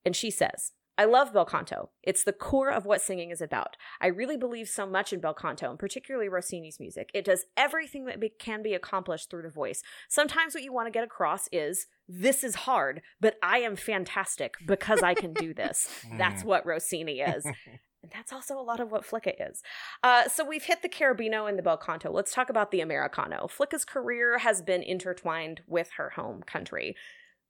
And 0.05 0.15
she 0.15 0.29
says, 0.29 0.73
I 0.97 1.05
love 1.05 1.33
bel 1.33 1.45
canto. 1.45 1.89
It's 2.03 2.23
the 2.23 2.33
core 2.33 2.71
of 2.71 2.85
what 2.85 3.01
singing 3.01 3.31
is 3.31 3.41
about. 3.41 3.77
I 3.99 4.07
really 4.07 4.37
believe 4.37 4.67
so 4.69 4.85
much 4.85 5.11
in 5.11 5.19
bel 5.19 5.33
canto, 5.33 5.71
and 5.71 5.79
particularly 5.79 6.29
Rossini's 6.29 6.79
music. 6.79 7.09
It 7.13 7.25
does 7.25 7.45
everything 7.57 8.05
that 8.05 8.19
be- 8.19 8.29
can 8.29 8.61
be 8.61 8.73
accomplished 8.73 9.29
through 9.29 9.41
the 9.43 9.49
voice. 9.49 9.81
Sometimes 10.07 10.53
what 10.53 10.63
you 10.63 10.71
want 10.73 10.87
to 10.87 10.91
get 10.91 11.03
across 11.03 11.47
is 11.51 11.87
this 12.07 12.43
is 12.43 12.55
hard, 12.55 13.01
but 13.19 13.37
I 13.41 13.59
am 13.59 13.75
fantastic 13.75 14.55
because 14.65 15.01
I 15.01 15.13
can 15.13 15.33
do 15.33 15.53
this. 15.53 15.87
That's 16.17 16.43
what 16.43 16.65
Rossini 16.65 17.21
is. 17.21 17.45
And 18.03 18.11
that's 18.11 18.33
also 18.33 18.59
a 18.59 18.61
lot 18.61 18.81
of 18.81 18.91
what 18.91 19.05
Flicka 19.05 19.31
is. 19.49 19.63
Uh, 20.03 20.27
so 20.27 20.43
we've 20.45 20.65
hit 20.65 20.81
the 20.81 20.89
Cherubino 20.89 21.47
and 21.47 21.57
the 21.57 21.63
bel 21.63 21.77
canto. 21.77 22.11
Let's 22.11 22.33
talk 22.33 22.49
about 22.49 22.69
the 22.69 22.81
Americano. 22.81 23.47
Flicka's 23.47 23.85
career 23.85 24.39
has 24.39 24.61
been 24.61 24.83
intertwined 24.83 25.61
with 25.67 25.91
her 25.91 26.09
home 26.09 26.43
country. 26.43 26.97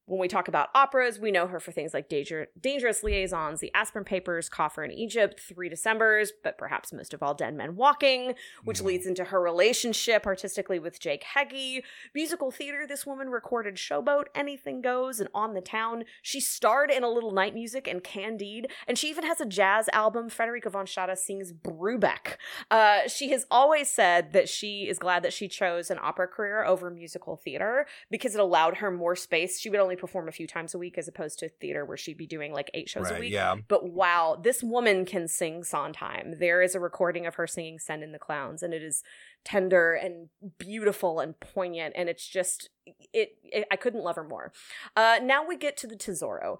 When 0.05 0.19
we 0.19 0.27
talk 0.27 0.49
about 0.49 0.69
operas, 0.75 1.17
we 1.17 1.31
know 1.31 1.47
her 1.47 1.61
for 1.61 1.71
things 1.71 1.93
like 1.93 2.09
Danger- 2.09 2.47
Dangerous 2.59 3.03
Liaisons, 3.03 3.61
The 3.61 3.71
Aspern 3.73 4.03
Papers, 4.03 4.49
Coffin 4.49 4.83
in 4.85 4.91
Egypt, 4.91 5.39
Three 5.39 5.69
Decembers, 5.69 6.33
but 6.43 6.57
perhaps 6.57 6.91
most 6.91 7.13
of 7.13 7.23
all, 7.23 7.33
Dead 7.33 7.53
Man 7.55 7.77
Walking, 7.77 8.35
which 8.65 8.79
Mhm. 8.79 8.85
leads 8.85 9.07
into 9.07 9.23
her 9.25 9.41
relationship 9.41 10.25
artistically 10.25 10.77
with 10.77 10.99
Jake 10.99 11.23
Heggie. 11.23 11.85
Musical 12.13 12.51
theater, 12.51 12.85
this 12.85 13.05
woman 13.05 13.29
recorded 13.29 13.75
Showboat, 13.75 14.25
Anything 14.35 14.81
Goes, 14.81 15.21
and 15.21 15.29
On 15.33 15.53
the 15.53 15.61
Town. 15.61 16.03
She 16.21 16.41
starred 16.41 16.91
in 16.91 17.03
A 17.03 17.09
Little 17.09 17.31
Night 17.31 17.53
Music 17.53 17.87
and 17.87 18.03
Candide, 18.03 18.69
and 18.87 18.97
she 18.97 19.09
even 19.09 19.23
has 19.25 19.39
a 19.39 19.45
jazz 19.45 19.89
album. 19.93 20.29
Frederica 20.29 20.69
von 20.69 20.85
Stade 20.85 21.17
sings 21.17 21.53
Brubeck. 21.53 22.35
Uh, 22.69 23.07
she 23.07 23.29
has 23.29 23.45
always 23.49 23.89
said 23.89 24.33
that 24.33 24.49
she 24.49 24.89
is 24.89 24.99
glad 24.99 25.23
that 25.23 25.31
she 25.31 25.47
chose 25.47 25.89
an 25.89 25.99
opera 26.01 26.27
career 26.27 26.65
over 26.65 26.89
musical 26.89 27.37
theater 27.37 27.85
because 28.09 28.35
it 28.35 28.41
allowed 28.41 28.77
her 28.77 28.91
more 28.91 29.15
space. 29.15 29.59
She 29.59 29.69
would 29.69 29.79
only 29.79 29.92
perform 29.95 30.27
a 30.27 30.31
few 30.31 30.47
times 30.47 30.73
a 30.73 30.77
week 30.77 30.97
as 30.97 31.07
opposed 31.07 31.39
to 31.39 31.49
theater 31.49 31.85
where 31.85 31.97
she'd 31.97 32.17
be 32.17 32.27
doing 32.27 32.53
like 32.53 32.69
eight 32.73 32.89
shows 32.89 33.09
a 33.09 33.19
week. 33.19 33.31
yeah. 33.31 33.55
But 33.67 33.91
wow, 33.91 34.39
this 34.41 34.63
woman 34.63 35.05
can 35.05 35.27
sing 35.27 35.63
Sondheim. 35.63 36.39
There 36.39 36.61
is 36.61 36.75
a 36.75 36.79
recording 36.79 37.25
of 37.25 37.35
her 37.35 37.47
singing 37.47 37.79
Send 37.79 38.03
in 38.03 38.11
the 38.11 38.19
Clowns, 38.19 38.63
and 38.63 38.73
it 38.73 38.83
is 38.83 39.03
tender 39.43 39.93
and 39.93 40.29
beautiful 40.57 41.19
and 41.19 41.39
poignant. 41.39 41.93
And 41.97 42.09
it's 42.09 42.27
just, 42.27 42.69
it, 43.13 43.37
it 43.43 43.67
I 43.71 43.75
couldn't 43.75 44.03
love 44.03 44.15
her 44.15 44.23
more. 44.23 44.51
Uh, 44.95 45.19
now 45.21 45.45
we 45.45 45.57
get 45.57 45.77
to 45.77 45.87
the 45.87 45.95
Tesoro. 45.95 46.59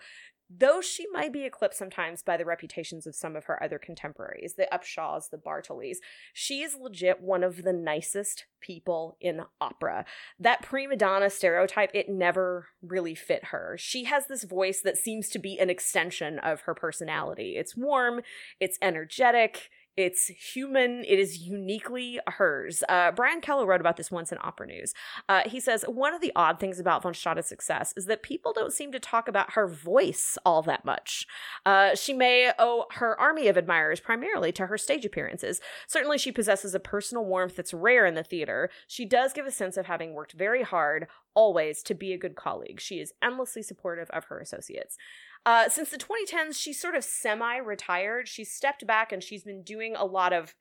Though 0.56 0.82
she 0.82 1.08
might 1.12 1.34
be 1.34 1.45
eclipsed 1.45 1.80
sometimes 1.80 2.22
by 2.22 2.38
the 2.38 2.45
reputations 2.45 3.08
of 3.08 3.16
some 3.16 3.36
of 3.36 3.45
her 3.45 3.62
other 3.64 3.80
contemporaries, 3.80 4.54
the 4.56 4.68
Upshaws, 4.72 5.30
the 5.30 5.38
Bartolis, 5.38 5.97
she 6.34 6.62
is 6.62 6.76
legit 6.76 7.22
one 7.22 7.43
of 7.43 7.64
the 7.64 7.74
nicest 7.74 8.45
people 8.60 9.18
in 9.20 9.41
opera. 9.60 10.06
That 10.39 10.62
prima 10.62 10.95
donna 10.95 11.30
stereotype, 11.30 11.91
it 11.93 12.10
never 12.10 12.68
really 12.82 13.16
fit 13.16 13.45
her. 13.45 13.78
She 13.80 14.04
has 14.04 14.28
this 14.28 14.43
voice 14.43 14.82
that 14.82 14.97
seems 14.97 15.30
to 15.30 15.39
be 15.39 15.58
an 15.58 15.70
extension 15.70 16.39
of 16.39 16.62
her 16.62 16.76
personality. 16.76 17.56
It's 17.58 17.76
warm, 17.76 18.22
it's 18.60 18.78
energetic, 18.82 19.70
it's 19.95 20.27
human, 20.27 21.03
it 21.05 21.19
is 21.19 21.39
uniquely 21.39 22.19
hers. 22.27 22.83
Uh, 22.89 23.11
Brian 23.11 23.41
Kellow 23.41 23.65
wrote 23.65 23.81
about 23.81 23.97
this 23.97 24.11
once 24.11 24.31
in 24.31 24.37
Opera 24.41 24.67
News. 24.67 24.93
Uh, 25.29 25.41
he 25.45 25.59
says, 25.59 25.83
One 25.87 26.13
of 26.13 26.21
the 26.21 26.31
odd 26.35 26.59
things 26.59 26.79
about 26.79 27.03
von 27.03 27.13
Stade's 27.13 27.47
success 27.47 27.93
is 27.95 28.05
that 28.05 28.23
people 28.23 28.53
don't 28.53 28.73
seem 28.73 28.91
to 28.91 28.99
talk 28.99 29.27
about 29.27 29.53
her 29.53 29.67
voice 29.67 30.37
all 30.45 30.61
that 30.63 30.83
much. 30.85 31.27
Uh, 31.65 31.95
she 31.95 32.13
may 32.13 32.51
owe 32.57 32.85
her 32.93 33.19
army 33.19 33.47
of 33.47 33.57
admirers 33.57 33.99
primarily 33.99 34.51
to 34.53 34.67
her 34.67 34.77
stage 34.77 35.05
appearances. 35.05 35.61
Certainly, 35.87 36.17
she 36.17 36.31
possesses 36.31 36.73
a 36.73 36.79
personal 36.79 37.25
warmth 37.25 37.55
that's 37.55 37.73
rare 37.73 38.05
in 38.05 38.15
the 38.15 38.23
theater. 38.23 38.69
She 38.87 39.05
does 39.05 39.33
give 39.33 39.45
a 39.45 39.51
sense 39.51 39.77
of 39.77 39.85
having 39.85 40.13
worked 40.13 40.33
very 40.33 40.63
hard, 40.63 41.07
always, 41.36 41.81
to 41.84 41.93
be 41.93 42.13
a 42.13 42.17
good 42.17 42.36
colleague. 42.36 42.79
She 42.79 42.99
is 42.99 43.13
endlessly 43.21 43.63
supportive 43.63 44.09
of 44.11 44.25
her 44.25 44.39
associates. 44.39 44.97
Uh, 45.45 45.67
since 45.69 45.89
the 45.89 45.97
2010s, 45.97 46.55
she's 46.55 46.79
sort 46.79 46.95
of 46.95 47.03
semi 47.03 47.57
retired. 47.57 48.27
She's 48.27 48.51
stepped 48.51 48.88
back 48.88 49.11
and 49.11 49.21
she's 49.21 49.43
been 49.43 49.63
doing 49.63 49.95
a 49.95 50.05
lot 50.05 50.31
of 50.31 50.55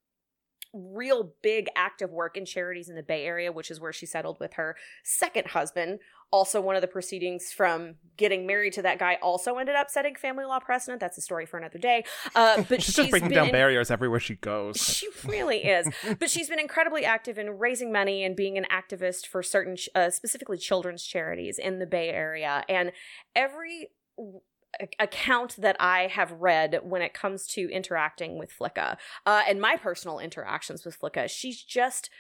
real 0.74 1.34
big 1.42 1.68
active 1.76 2.10
work 2.10 2.36
in 2.36 2.46
charities 2.46 2.88
in 2.88 2.96
the 2.96 3.02
Bay 3.02 3.24
Area, 3.24 3.52
which 3.52 3.70
is 3.70 3.80
where 3.80 3.92
she 3.92 4.06
settled 4.06 4.40
with 4.40 4.54
her 4.54 4.76
second 5.04 5.48
husband. 5.48 6.00
Also, 6.32 6.60
one 6.60 6.74
of 6.76 6.82
the 6.82 6.88
proceedings 6.88 7.52
from 7.52 7.96
getting 8.16 8.46
married 8.46 8.72
to 8.72 8.82
that 8.82 8.98
guy 8.98 9.18
also 9.22 9.56
ended 9.56 9.74
up 9.74 9.90
setting 9.90 10.14
family 10.14 10.44
law 10.44 10.58
precedent. 10.58 11.00
That's 11.00 11.18
a 11.18 11.20
story 11.20 11.46
for 11.46 11.58
another 11.58 11.78
day. 11.78 12.04
Uh, 12.34 12.62
but 12.68 12.82
she's 12.82 12.94
just 12.94 13.10
breaking 13.10 13.28
been 13.28 13.36
down 13.36 13.50
barriers 13.50 13.90
everywhere 13.90 14.20
she 14.20 14.36
goes 14.36 14.76
she 14.76 15.08
really 15.24 15.64
is. 15.64 15.88
But 16.18 16.30
she's 16.30 16.48
been 16.48 16.60
incredibly 16.60 17.04
active 17.04 17.38
in 17.38 17.58
raising 17.58 17.92
money 17.92 18.24
and 18.24 18.36
being 18.36 18.58
an 18.58 18.66
activist 18.70 19.26
for 19.26 19.42
certain, 19.42 19.76
uh, 19.94 20.10
specifically 20.10 20.58
children's 20.58 21.02
charities 21.02 21.58
in 21.58 21.78
the 21.78 21.86
Bay 21.86 22.10
Area. 22.10 22.64
And 22.68 22.92
every 23.34 23.88
account 24.98 25.56
that 25.58 25.76
I 25.80 26.06
have 26.06 26.32
read 26.32 26.80
when 26.82 27.02
it 27.02 27.12
comes 27.12 27.46
to 27.48 27.70
interacting 27.70 28.38
with 28.38 28.50
Flicka 28.56 28.96
uh, 29.26 29.42
and 29.46 29.60
my 29.60 29.76
personal 29.76 30.18
interactions 30.18 30.84
with 30.84 30.98
Flicka, 30.98 31.28
she's 31.28 31.62
just 31.62 32.10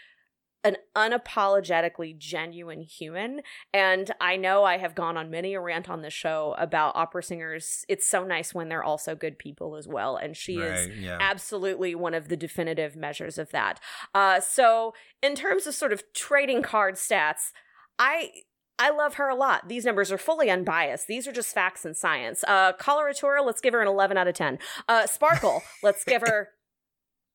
an 0.64 0.76
unapologetically 0.96 2.16
genuine 2.16 2.82
human. 2.82 3.40
And 3.72 4.10
I 4.20 4.36
know 4.36 4.64
I 4.64 4.78
have 4.78 4.94
gone 4.94 5.16
on 5.16 5.30
many 5.30 5.54
a 5.54 5.60
rant 5.60 5.88
on 5.88 6.02
this 6.02 6.12
show 6.12 6.54
about 6.58 6.94
opera 6.94 7.22
singers. 7.22 7.84
It's 7.88 8.08
so 8.08 8.24
nice 8.24 8.54
when 8.54 8.68
they're 8.68 8.84
also 8.84 9.14
good 9.14 9.38
people 9.38 9.76
as 9.76 9.88
well. 9.88 10.16
And 10.16 10.36
she 10.36 10.56
is 10.58 10.88
yeah. 10.96 11.18
absolutely 11.20 11.94
one 11.94 12.14
of 12.14 12.28
the 12.28 12.36
definitive 12.36 12.94
measures 12.94 13.38
of 13.38 13.50
that. 13.50 13.80
Uh, 14.14 14.40
so, 14.40 14.94
in 15.22 15.34
terms 15.34 15.66
of 15.66 15.74
sort 15.74 15.92
of 15.92 16.02
trading 16.14 16.62
card 16.62 16.94
stats, 16.94 17.52
I. 17.98 18.30
I 18.78 18.90
love 18.90 19.14
her 19.14 19.28
a 19.28 19.36
lot. 19.36 19.68
These 19.68 19.84
numbers 19.84 20.10
are 20.10 20.18
fully 20.18 20.50
unbiased. 20.50 21.06
These 21.06 21.28
are 21.28 21.32
just 21.32 21.54
facts 21.54 21.84
and 21.84 21.96
science. 21.96 22.42
Uh, 22.48 22.72
Coloratura, 22.72 23.44
let's 23.44 23.60
give 23.60 23.74
her 23.74 23.82
an 23.82 23.86
11 23.86 24.16
out 24.16 24.26
of 24.26 24.34
10. 24.34 24.58
Uh, 24.88 25.06
Sparkle, 25.06 25.62
let's 25.84 26.02
give 26.02 26.22
her 26.22 26.48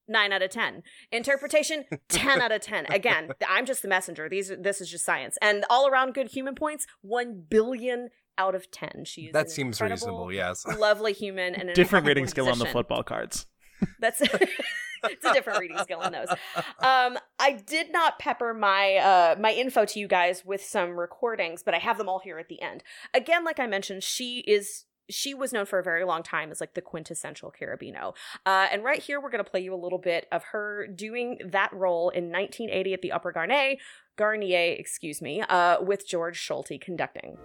9 0.08 0.32
out 0.32 0.41
of 0.41 0.49
10. 0.49 0.84
Interpretation, 1.12 1.86
10 2.10 2.41
out 2.41 2.51
of 2.51 2.62
10. 2.62 2.88
Again, 2.88 3.30
I'm 3.47 3.66
just 3.66 3.82
the 3.82 3.88
messenger. 3.88 4.30
These 4.30 4.51
are, 4.51 4.55
this 4.55 4.82
is 4.82 4.89
just 4.89 5.05
science. 5.05 5.38
And 5.41 5.66
all 5.70 5.88
around 5.88 6.14
good 6.14 6.30
human 6.30 6.55
points, 6.55 6.86
1 7.01 7.45
billion 7.49 8.10
out 8.38 8.55
of 8.55 8.70
10. 8.72 9.03
She 9.05 9.24
is 9.24 9.34
That 9.34 9.49
seems 9.49 9.82
reasonable, 9.82 10.32
yes. 10.32 10.66
Lovely 10.78 11.14
human 11.14 11.55
and 11.55 11.70
an 11.70 11.76
different 11.76 12.05
incredible 12.05 12.08
rating 12.08 12.28
skill 12.28 12.49
on 12.49 12.60
the 12.60 12.66
football 12.66 13.03
cards 13.03 13.45
That's 13.99 14.22
it's 14.22 15.26
a 15.26 15.34
different 15.34 15.60
reading 15.60 15.78
skill 15.80 15.99
on 15.99 16.12
those. 16.12 16.30
Um, 16.80 17.18
I 17.39 17.62
did 17.66 17.91
not 17.91 18.20
pepper 18.20 18.53
my 18.53 18.95
uh, 18.95 19.36
my 19.39 19.51
info 19.51 19.86
to 19.86 19.99
you 19.99 20.08
guys 20.08 20.43
with 20.43 20.64
some 20.64 20.99
recordings, 20.99 21.64
but 21.64 21.74
I 21.74 21.78
have 21.78 21.97
them 21.97 22.10
all 22.10 22.20
here 22.20 22.39
at 22.39 22.49
the 22.49 22.62
end. 22.62 22.84
Again, 23.14 23.43
like 23.43 23.60
I 23.60 23.68
mentioned, 23.68 24.03
she 24.03 24.39
is 24.47 24.86
she 25.10 25.34
was 25.34 25.53
known 25.53 25.66
for 25.66 25.80
a 25.80 25.84
very 25.84 26.03
long 26.03 26.24
time 26.24 26.51
as 26.51 26.60
like 26.60 26.74
the 26.74 26.82
quintessential 26.82 27.53
Cherubino. 27.60 28.16
Uh, 28.45 28.68
and 28.72 28.84
right 28.84 29.01
here, 29.01 29.22
we're 29.22 29.30
going 29.30 29.43
to 29.43 29.49
play 29.49 29.62
you 29.62 29.74
a 29.74 29.76
little 29.76 29.99
bit 29.99 30.28
of 30.32 30.43
her 30.51 30.88
doing 30.88 31.39
that 31.45 31.72
role 31.74 32.10
in 32.10 32.32
1980 32.32 32.93
at 32.93 33.01
the 33.01 33.12
Opera 33.12 33.34
Garnier, 33.34 33.76
Garnier, 34.18 34.76
excuse 34.78 35.22
me, 35.22 35.41
uh, 35.41 35.82
with 35.82 36.08
George 36.08 36.45
Solti 36.45 36.80
conducting. 36.80 37.38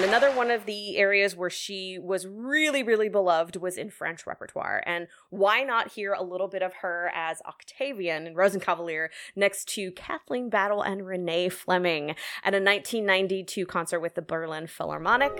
And 0.00 0.08
another 0.08 0.32
one 0.32 0.50
of 0.50 0.64
the 0.64 0.96
areas 0.96 1.36
where 1.36 1.50
she 1.50 1.98
was 1.98 2.26
really, 2.26 2.82
really 2.82 3.10
beloved 3.10 3.56
was 3.56 3.76
in 3.76 3.90
French 3.90 4.26
repertoire. 4.26 4.82
And 4.86 5.08
why 5.28 5.62
not 5.62 5.92
hear 5.92 6.14
a 6.14 6.22
little 6.22 6.48
bit 6.48 6.62
of 6.62 6.72
her 6.76 7.12
as 7.14 7.42
Octavian 7.46 8.26
in 8.26 8.34
Rosenkavalier 8.34 9.08
next 9.36 9.68
to 9.74 9.90
Kathleen 9.90 10.48
Battle 10.48 10.80
and 10.80 11.06
Renee 11.06 11.50
Fleming 11.50 12.12
at 12.42 12.54
a 12.54 12.64
1992 12.64 13.66
concert 13.66 14.00
with 14.00 14.14
the 14.14 14.22
Berlin 14.22 14.68
Philharmonic? 14.68 15.38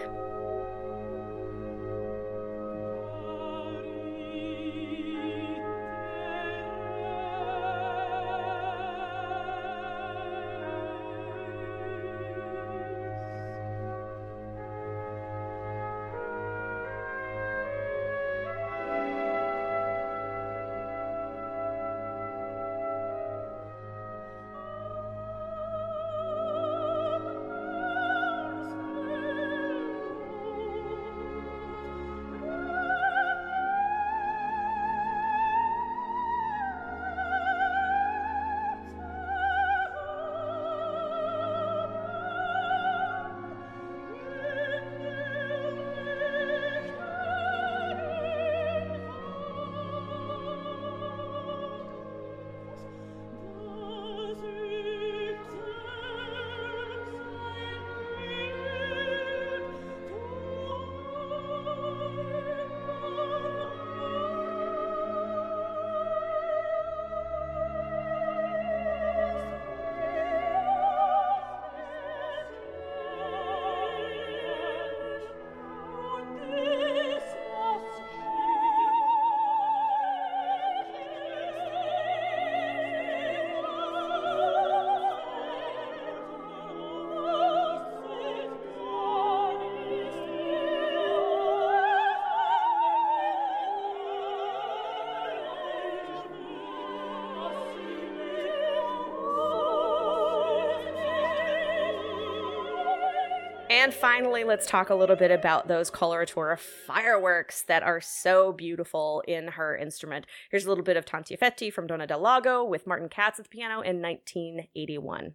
And 103.81 103.95
finally, 103.95 104.45
let's 104.45 104.67
talk 104.67 104.91
a 104.91 104.95
little 104.95 105.17
bit 105.17 105.31
about 105.31 105.67
those 105.67 105.91
coloratura 105.91 106.59
fireworks 106.59 107.63
that 107.63 107.83
are 107.83 107.99
so 107.99 108.53
beautiful 108.53 109.25
in 109.27 109.49
her 109.49 109.75
instrument. 109.75 110.27
Here's 110.51 110.67
a 110.67 110.69
little 110.69 110.85
bit 110.85 110.99
of 110.99 111.07
Tanti 111.07 111.35
affetti 111.35 111.73
from 111.73 111.87
Donna 111.87 112.07
del 112.07 112.21
Lago 112.21 112.63
with 112.63 112.87
Martin 112.87 113.09
Katz 113.09 113.39
at 113.39 113.47
the 113.47 113.49
piano 113.49 113.81
in 113.81 114.03
1981. 114.03 115.35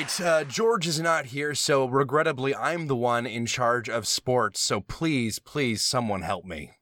Right, 0.00 0.20
uh, 0.20 0.44
George 0.44 0.86
is 0.86 0.98
not 0.98 1.26
here, 1.26 1.54
so 1.54 1.86
regrettably, 1.86 2.54
I'm 2.54 2.86
the 2.86 2.96
one 2.96 3.26
in 3.26 3.44
charge 3.44 3.88
of 3.88 4.06
sports. 4.06 4.60
So 4.60 4.80
please, 4.80 5.38
please, 5.38 5.82
someone 5.84 6.22
help 6.22 6.46
me. 6.46 6.72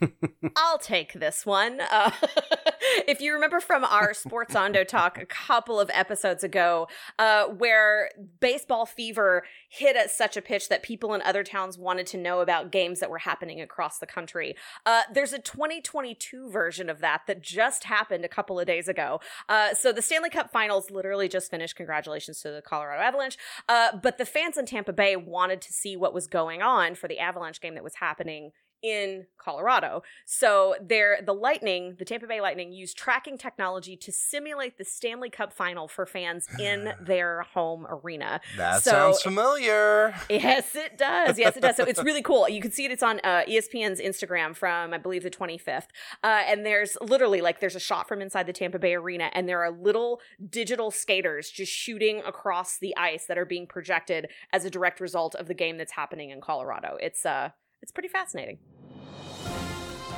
I'll 0.56 0.78
take 0.78 1.12
this 1.12 1.46
one. 1.46 1.80
Uh, 1.80 2.10
if 3.06 3.20
you 3.20 3.32
remember 3.32 3.60
from 3.60 3.84
our 3.84 4.14
Sports 4.14 4.54
Ondo 4.54 4.84
talk 4.84 5.18
a 5.18 5.26
couple 5.26 5.80
of 5.80 5.90
episodes 5.92 6.44
ago, 6.44 6.88
uh, 7.18 7.46
where 7.46 8.10
baseball 8.40 8.86
fever 8.86 9.44
hit 9.68 9.96
at 9.96 10.10
such 10.10 10.36
a 10.36 10.42
pitch 10.42 10.68
that 10.68 10.82
people 10.82 11.14
in 11.14 11.22
other 11.22 11.42
towns 11.42 11.78
wanted 11.78 12.06
to 12.08 12.16
know 12.16 12.40
about 12.40 12.72
games 12.72 13.00
that 13.00 13.10
were 13.10 13.18
happening 13.18 13.60
across 13.60 13.98
the 13.98 14.06
country, 14.06 14.54
uh, 14.86 15.02
there's 15.12 15.32
a 15.32 15.38
2022 15.38 16.50
version 16.50 16.90
of 16.90 17.00
that 17.00 17.22
that 17.26 17.42
just 17.42 17.84
happened 17.84 18.24
a 18.24 18.28
couple 18.28 18.58
of 18.58 18.66
days 18.66 18.88
ago. 18.88 19.20
Uh, 19.48 19.74
so 19.74 19.92
the 19.92 20.02
Stanley 20.02 20.30
Cup 20.30 20.50
Finals 20.50 20.90
literally 20.90 21.28
just 21.28 21.50
finished. 21.50 21.76
Congratulations 21.76 22.40
to 22.40 22.50
the 22.50 22.62
Colorado 22.62 23.02
Avalanche. 23.02 23.38
Uh, 23.68 23.96
but 23.96 24.18
the 24.18 24.26
fans 24.26 24.56
in 24.56 24.66
Tampa 24.66 24.92
Bay 24.92 25.16
wanted 25.16 25.60
to 25.62 25.72
see 25.72 25.96
what 25.96 26.14
was 26.14 26.26
going 26.26 26.62
on 26.62 26.94
for 26.94 27.08
the 27.08 27.18
Avalanche 27.18 27.60
game 27.60 27.74
that 27.74 27.84
was 27.84 27.96
happening 27.96 28.52
in 28.84 29.26
Colorado. 29.38 30.02
So 30.26 30.74
there 30.80 31.18
the 31.24 31.32
Lightning, 31.32 31.96
the 31.98 32.04
Tampa 32.04 32.26
Bay 32.26 32.40
Lightning 32.40 32.70
used 32.72 32.96
tracking 32.98 33.38
technology 33.38 33.96
to 33.96 34.12
simulate 34.12 34.76
the 34.78 34.84
Stanley 34.84 35.30
Cup 35.30 35.52
final 35.52 35.88
for 35.88 36.04
fans 36.06 36.46
in 36.60 36.92
their 37.00 37.42
home 37.54 37.86
arena. 37.88 38.40
That 38.58 38.82
So- 38.82 38.90
sounds 38.90 39.22
familiar. 39.22 40.14
Yes, 40.28 40.74
it 40.76 40.98
does. 40.98 41.38
Yes, 41.38 41.56
it 41.56 41.60
does. 41.60 41.76
So 41.76 41.84
it's 41.84 42.02
really 42.02 42.20
cool. 42.30 42.48
You 42.48 42.60
can 42.60 42.70
see 42.70 42.84
it. 42.84 42.90
It's 42.90 43.02
on 43.02 43.20
uh, 43.24 43.42
ESPN's 43.48 44.00
Instagram 44.00 44.54
from, 44.54 44.92
I 44.92 44.98
believe, 44.98 45.22
the 45.22 45.30
25th. 45.30 45.86
Uh, 46.22 46.42
and 46.46 46.66
there's 46.66 46.96
literally 47.00 47.40
like 47.40 47.60
there's 47.60 47.76
a 47.76 47.80
shot 47.80 48.06
from 48.08 48.20
inside 48.20 48.46
the 48.46 48.52
Tampa 48.52 48.78
Bay 48.78 48.94
arena, 48.94 49.30
and 49.32 49.48
there 49.48 49.62
are 49.64 49.70
little 49.70 50.20
digital 50.50 50.90
skaters 50.90 51.48
just 51.50 51.72
shooting 51.72 52.20
across 52.26 52.78
the 52.78 52.94
ice 52.96 53.24
that 53.26 53.38
are 53.38 53.46
being 53.46 53.66
projected 53.66 54.28
as 54.52 54.64
a 54.64 54.70
direct 54.70 55.00
result 55.00 55.34
of 55.36 55.46
the 55.48 55.54
game 55.54 55.78
that's 55.78 55.92
happening 55.92 56.30
in 56.30 56.40
Colorado. 56.40 56.96
It's 57.00 57.24
uh, 57.24 57.50
it's 57.84 57.92
pretty 57.92 58.08
fascinating. 58.08 58.56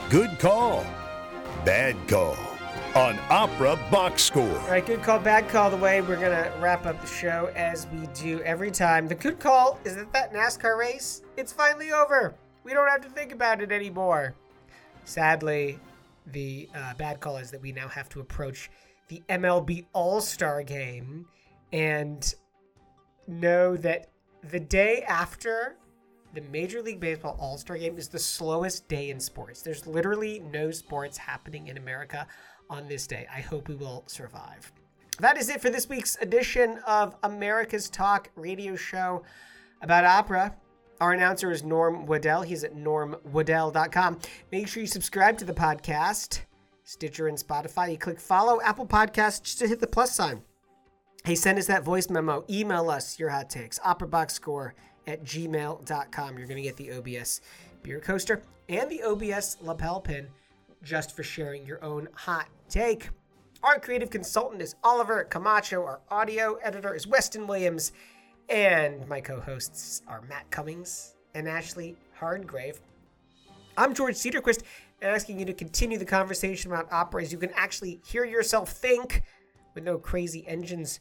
Good 0.09 0.39
call. 0.39 0.87
Bad 1.65 1.97
call 2.07 2.37
on 2.95 3.19
Opera 3.29 3.77
Box 3.91 4.23
Score. 4.23 4.45
All 4.45 4.69
right, 4.69 4.87
good 4.87 5.03
call, 5.03 5.19
bad 5.19 5.49
call. 5.49 5.69
The 5.71 5.77
way 5.77 6.01
we're 6.01 6.15
gonna 6.15 6.53
wrap 6.61 6.87
up 6.87 7.01
the 7.01 7.09
show 7.09 7.51
as 7.57 7.89
we 7.89 8.07
do 8.15 8.41
every 8.43 8.71
time. 8.71 9.09
The 9.09 9.17
good 9.17 9.41
call 9.41 9.81
is 9.85 9.97
that 9.97 10.13
that 10.13 10.33
NASCAR 10.33 10.79
race, 10.79 11.23
it's 11.37 11.51
finally 11.53 11.91
over. 11.91 12.37
We 12.63 12.73
don't 12.73 12.89
have 12.89 13.01
to 13.01 13.09
think 13.09 13.33
about 13.33 13.61
it 13.61 13.73
anymore. 13.73 14.37
Sadly, 15.03 15.81
the 16.29 16.69
uh, 16.73 16.95
bad 16.95 17.19
call 17.19 17.37
is 17.39 17.51
that 17.51 17.61
we 17.61 17.73
now 17.73 17.89
have 17.89 18.09
to 18.11 18.21
approach 18.21 18.71
the 19.09 19.25
MLB 19.29 19.87
All 19.93 20.21
Star 20.21 20.63
game 20.63 21.27
and 21.73 22.33
know 23.27 23.77
that 23.79 24.11
the 24.53 24.61
day 24.61 25.03
after 25.03 25.75
the 26.37 26.43
Major 26.53 26.83
League 26.83 27.01
Baseball 27.01 27.35
All 27.41 27.57
Star 27.57 27.79
game 27.79 27.97
is 27.97 28.09
the 28.09 28.19
slowest 28.19 28.87
day 28.89 29.09
in 29.09 29.19
sports. 29.19 29.63
There's 29.63 29.87
literally 29.87 30.41
no 30.53 30.71
sports 30.71 31.17
happening 31.17 31.69
in 31.69 31.79
America 31.79 32.27
on 32.69 32.87
this 32.87 33.07
day. 33.07 33.27
I 33.35 33.41
hope 33.41 33.69
we 33.69 33.75
will 33.75 34.05
survive. 34.07 34.71
That 35.19 35.39
is 35.39 35.49
it 35.49 35.63
for 35.63 35.71
this 35.71 35.89
week's 35.89 36.17
edition 36.21 36.79
of 36.87 37.17
America's 37.23 37.89
Talk 37.89 38.29
radio 38.37 38.77
show 38.77 39.23
about 39.81 40.05
opera. 40.05 40.55
Our 41.01 41.13
announcer 41.13 41.51
is 41.51 41.65
Norm 41.65 42.05
Waddell. 42.05 42.43
He's 42.43 42.65
at 42.65 42.77
normwaddell.com. 42.77 44.19
Make 44.53 44.69
sure 44.69 44.83
you 44.83 44.87
subscribe 44.87 45.39
to 45.39 45.47
the 45.47 45.55
podcast, 45.55 46.41
Stitcher 46.85 47.29
and 47.29 47.39
Spotify. 47.39 47.91
You 47.91 47.97
click 47.97 48.21
follow 48.21 48.61
Apple 48.61 48.87
Podcasts 48.87 49.43
just 49.43 49.59
to 49.61 49.69
hit 49.69 49.81
the 49.81 49.87
plus 49.87 50.15
sign. 50.15 50.43
Hey, 51.25 51.35
send 51.35 51.59
us 51.59 51.67
that 51.67 51.83
voice 51.83 52.11
memo. 52.11 52.45
Email 52.51 52.91
us 52.91 53.19
your 53.19 53.31
hot 53.31 53.49
takes. 53.49 53.79
OperaBoxScore 53.79 54.73
at 55.07 55.25
gmail.com. 55.25 56.39
You're 56.39 56.47
going 56.47 56.63
to 56.63 56.63
get 56.63 56.77
the 56.77 56.93
OBS 56.93 57.41
beer 57.83 58.01
coaster 58.01 58.43
and 58.69 58.91
the 58.91 59.03
OBS 59.03 59.59
lapel 59.61 60.01
pin 60.01 60.27
just 60.83 61.15
for 61.15 61.23
sharing 61.23 61.65
your 61.67 61.83
own 61.85 62.09
hot 62.15 62.49
take. 62.69 63.09
Our 63.63 63.79
creative 63.79 64.11
consultant 64.11 64.63
is 64.63 64.75
Oliver 64.85 65.25
Camacho. 65.25 65.83
Our 65.85 66.01
audio 66.11 66.55
editor 66.63 66.95
is 66.95 67.07
Weston 67.07 67.47
Williams. 67.47 67.93
And 68.49 69.07
my 69.09 69.21
co 69.21 69.41
hosts 69.41 70.03
are 70.07 70.23
Matt 70.23 70.51
Cummings 70.51 71.17
and 71.35 71.49
Ashley 71.49 71.97
Hardgrave. 72.21 72.81
I'm 73.77 73.93
George 73.93 74.15
Cederquist, 74.15 74.63
asking 75.03 75.39
you 75.39 75.45
to 75.47 75.53
continue 75.53 75.99
the 75.99 76.05
conversation 76.05 76.71
about 76.71 76.93
opera 76.93 77.23
as 77.23 77.33
you 77.33 77.39
can 77.39 77.51
actually 77.55 78.01
hear 78.07 78.25
yourself 78.25 78.71
think 78.71 79.23
with 79.75 79.85
no 79.85 79.99
crazy 79.99 80.47
engines 80.47 81.01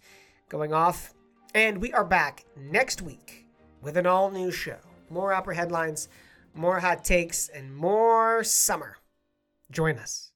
going 0.49 0.73
off. 0.73 1.13
And 1.53 1.79
we 1.79 1.93
are 1.93 2.03
back 2.03 2.45
next 2.57 3.01
week 3.01 3.44
with 3.81 3.97
an 3.97 4.05
all 4.05 4.31
new 4.31 4.51
show. 4.51 4.77
More 5.09 5.33
opera 5.33 5.55
headlines, 5.55 6.07
more 6.53 6.79
hot 6.79 7.03
takes, 7.03 7.49
and 7.49 7.75
more 7.75 8.43
summer. 8.43 8.97
Join 9.71 9.97
us. 9.97 10.31